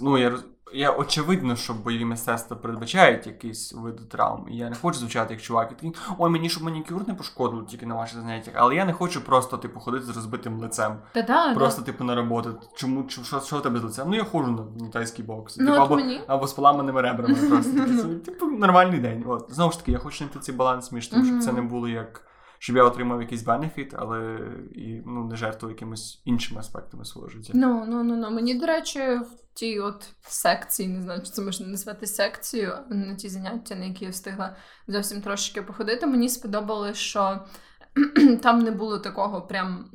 [0.00, 0.44] ну, я, роз-
[0.74, 4.46] я очевидно, що бойові мистецтва передбачають якийсь вид травм.
[4.50, 7.86] І я не хочу звучати як чувак, який, ой, мені щоб манікюр не пошкодило тільки
[7.86, 8.54] на ваших заняттях.
[8.56, 10.96] Але я не хочу просто, типу, ходити з розбитим лицем.
[11.12, 12.60] Та-да, Просто, типу, на роботу.
[12.74, 14.08] Чому що, що в тебе з лицем?
[14.10, 15.56] Ну я ходжу на, тайський бокс.
[15.58, 16.20] Ну, типу, або, мені.
[16.26, 17.34] або з поламаними ребрами.
[17.34, 19.24] Просто Такий типу, нормальний день.
[19.26, 19.46] От.
[19.48, 22.31] Знову ж таки, я хочу знайти цей баланс між тим, щоб це не було як.
[22.62, 24.38] Щоб я отримав якийсь бенефіт, але
[24.74, 27.52] і ну, не жертвував якимись іншими аспектами свого життя.
[27.54, 28.30] Ну, ну, ну, ну.
[28.30, 33.14] Мені, до речі, в тій от секції, не знаю, чи це можна назвати секцією, на
[33.14, 34.56] ті заняття, на які я встигла
[34.88, 37.46] зовсім трошечки походити, мені сподобалось, що
[38.42, 39.90] там не було такого прям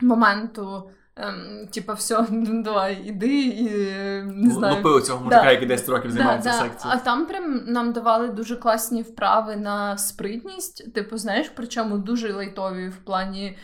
[0.00, 0.90] моменту.
[1.16, 2.26] Ем, типа, все,
[2.64, 3.64] давай, іди і
[4.22, 4.76] не знаю.
[4.76, 5.50] Лупи цього мужика, Да.
[5.50, 6.62] який 10 років займається да, да.
[6.62, 7.00] секцією.
[7.00, 10.94] А там прям нам давали дуже класні вправи на спритність.
[10.94, 13.58] Типу, знаєш, причому дуже лайтові в плані.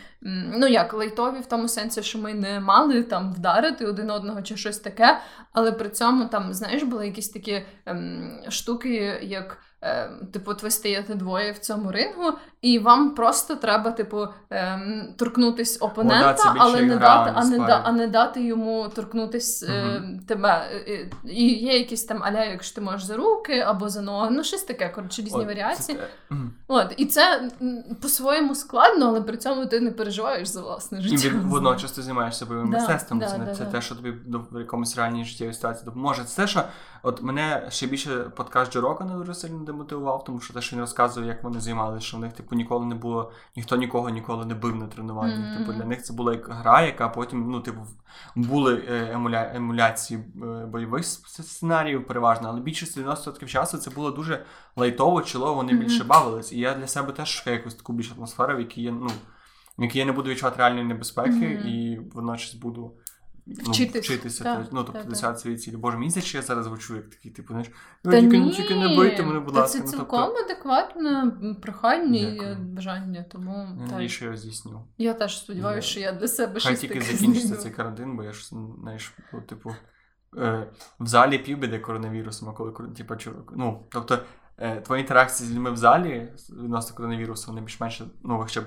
[0.58, 4.56] Ну як лайтові в тому сенсі, що ми не мали там вдарити один одного чи
[4.56, 5.20] щось таке,
[5.52, 9.58] але при цьому там, знаєш, були якісь такі ем, штуки, як
[10.32, 14.80] типу, от ви стаєте двоє в цьому рингу, і вам просто треба, типу, е,
[15.18, 19.62] торкнутись опонента, О, да, але не дати, а не, да, а не дати йому торкнутись
[19.62, 20.66] е, тебе.
[20.88, 24.44] Е, І є якісь там аля, якщо ти можеш за руки або за ноги, ну
[24.44, 25.98] щось таке, коротше, різні От, варіації.
[25.98, 26.34] це.
[26.68, 27.50] От, і це
[28.02, 31.28] по-своєму складно, але при цьому ти не переживаєш за власне життя.
[31.28, 33.18] від- водночас ти займаєшся бойовим Да, мистецтвом.
[33.18, 33.70] да, це да, це да.
[33.70, 34.10] те, що тобі
[34.50, 36.24] в якомусь реальній життєвій ситуації допоможе.
[36.24, 36.62] Це те, що
[37.02, 40.80] от мене ще більше подкаст Джо Рогана дуже сильно демотивував, тому що те, що він
[40.80, 44.54] розказує, як вони займалися, що в них типу ніколи не було, ніхто нікого ніколи не
[44.54, 45.34] бив на тренуванні.
[45.34, 45.58] Мгм.
[45.58, 47.80] Типу для них це була як гра, яка потім, ну, типу,
[48.36, 49.50] були е, емуля...
[49.54, 54.44] емуляції е, бойових сценаріїв переважно, але більшість 90% часу це було дуже
[54.76, 55.82] лайтово, чолово, вони Мгм.
[55.82, 56.52] більше бавились.
[56.52, 59.10] І я для себе теж шукаю якусь таку більш атмосферу, в якій я, ну,
[59.78, 61.68] в якій я не буду відчувати реальної небезпеки, Мгм.
[61.68, 62.92] і водночас буду
[63.48, 64.04] ну, Вчитись.
[64.04, 64.44] вчитися.
[64.44, 65.76] Так, то- ну, тобто так, досягати свої цілі.
[65.76, 67.68] Боже, мені здається, я зараз звучу як такий, типу, знаєш,
[68.04, 69.78] Та тільки, ні, тільки не бийте мене, будь та ласка.
[69.78, 71.32] Це ну, цілком тобто, адекватне
[71.62, 73.92] прохання і бажання, тому я так.
[73.92, 74.84] надію, що я здійсню.
[74.98, 78.32] я теж сподіваюся, що я для себе Хай щось тільки закінчиться цей карантин, бо я
[78.32, 79.74] ж знаєш, ну, типу,
[80.36, 84.18] е, в залі півбіде коронавірусом, а коли коли- типу, чувак, ну, тобто.
[84.58, 88.64] Е, Твої інтеракції з людьми в залі відносно коронавірусу, вони більш-менш, ну, хоча б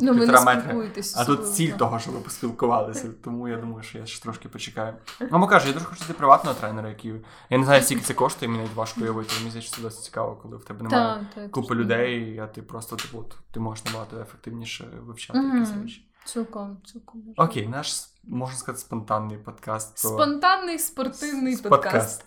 [0.00, 0.90] Ну, півтора не метра.
[1.16, 1.78] А тут ціль так.
[1.78, 3.08] того, щоб ви поспілкувалися.
[3.24, 4.94] Тому я думаю, що я ще трошки почекаю.
[5.30, 7.12] Мама каже, я дуже хочу йти приватного тренера, який.
[7.50, 9.32] Я не знаю, скільки це коштує, мені навіть важко уявити.
[9.38, 12.62] Мені здається, це досить цікаво, коли в тебе немає Та, та, купи людей, а ти
[12.62, 15.58] просто типу, ти можеш набагато ефективніше вивчати Мгм.
[15.58, 16.05] якісь речі.
[16.26, 17.20] Цілком, цілком.
[17.20, 17.50] можливо.
[17.50, 20.02] Окей, наш можна сказати спонтанний подкаст.
[20.02, 20.10] Про...
[20.10, 22.24] Спонтанний спортивний подкаст.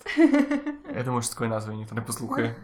[0.95, 2.55] Я думаю, що такої назви ніхто не послухає.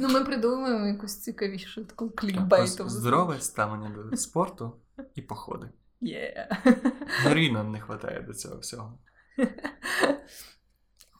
[0.00, 2.90] Ну, ми придумаємо якусь цікавішу таку клікбейтову.
[2.90, 4.72] Здорове ставлення до спорту
[5.14, 5.70] і походи.
[6.00, 6.48] Є.
[7.06, 8.98] Грі нам не вистачає до цього всього.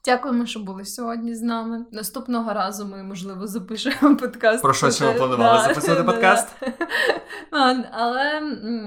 [0.08, 1.86] Дякуємо, що були сьогодні з нами.
[1.92, 4.62] Наступного разу ми, можливо, запишемо подкаст.
[4.62, 6.48] Про що ще ми планували записувати да, подкаст?
[7.52, 7.90] да.
[7.92, 8.42] Але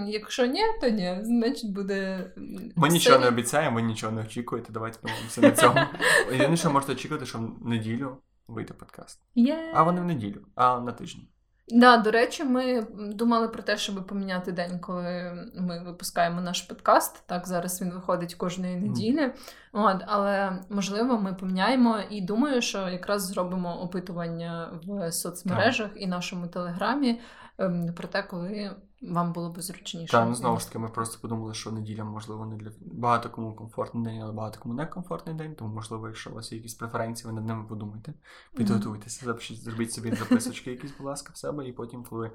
[0.08, 1.20] якщо ні, то ні.
[1.22, 2.32] Значить буде.
[2.76, 4.74] Ми нічого не обіцяємо, ви нічого не очікуєте.
[4.74, 5.80] Давайте домовимося на цьому.
[6.32, 8.18] Єдине, що можете очікувати, що в неділю
[8.48, 9.20] вийде подкаст.
[9.36, 9.72] Є.
[9.74, 11.28] А вони в неділю, а на тиждень.
[11.72, 17.24] Да, до речі, ми думали про те, щоб поміняти день, коли ми випускаємо наш подкаст.
[17.26, 19.32] Так, зараз він виходить кожної неділі.
[19.74, 26.48] От, але можливо, ми поміняємо і думаю, що якраз зробимо опитування в соцмережах і нашому
[26.48, 27.20] телеграмі
[27.58, 30.12] ем, про те, коли вам було б зручніше.
[30.12, 33.56] Та ну знову ж таки, ми просто подумали, що неділя, можливо, не для багато кому
[33.56, 35.56] комфортний день, але багато кому не комфортний день.
[35.56, 38.14] Тому, можливо, якщо у вас є якісь преференції, ви над ними подумайте.
[38.56, 42.32] Підготуйтеся, запишіть, зробіть собі записочки якісь, будь ласка, в себе, і потім, коли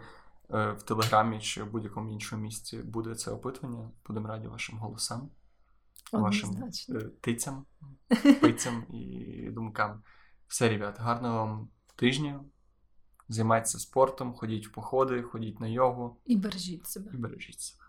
[0.50, 5.30] е, в телеграмі чи в будь-якому іншому місці буде це опитування, будемо раді вашим голосам,
[6.12, 7.66] вашим е, тицям,
[8.40, 10.02] пицям і думкам.
[10.48, 12.40] Все, ребят, гарного вам тижня.
[13.28, 17.10] Займайтеся спортом, ходіть в походи, ходіть на йогу І бережіть себе.
[17.14, 17.82] і бережіть себе.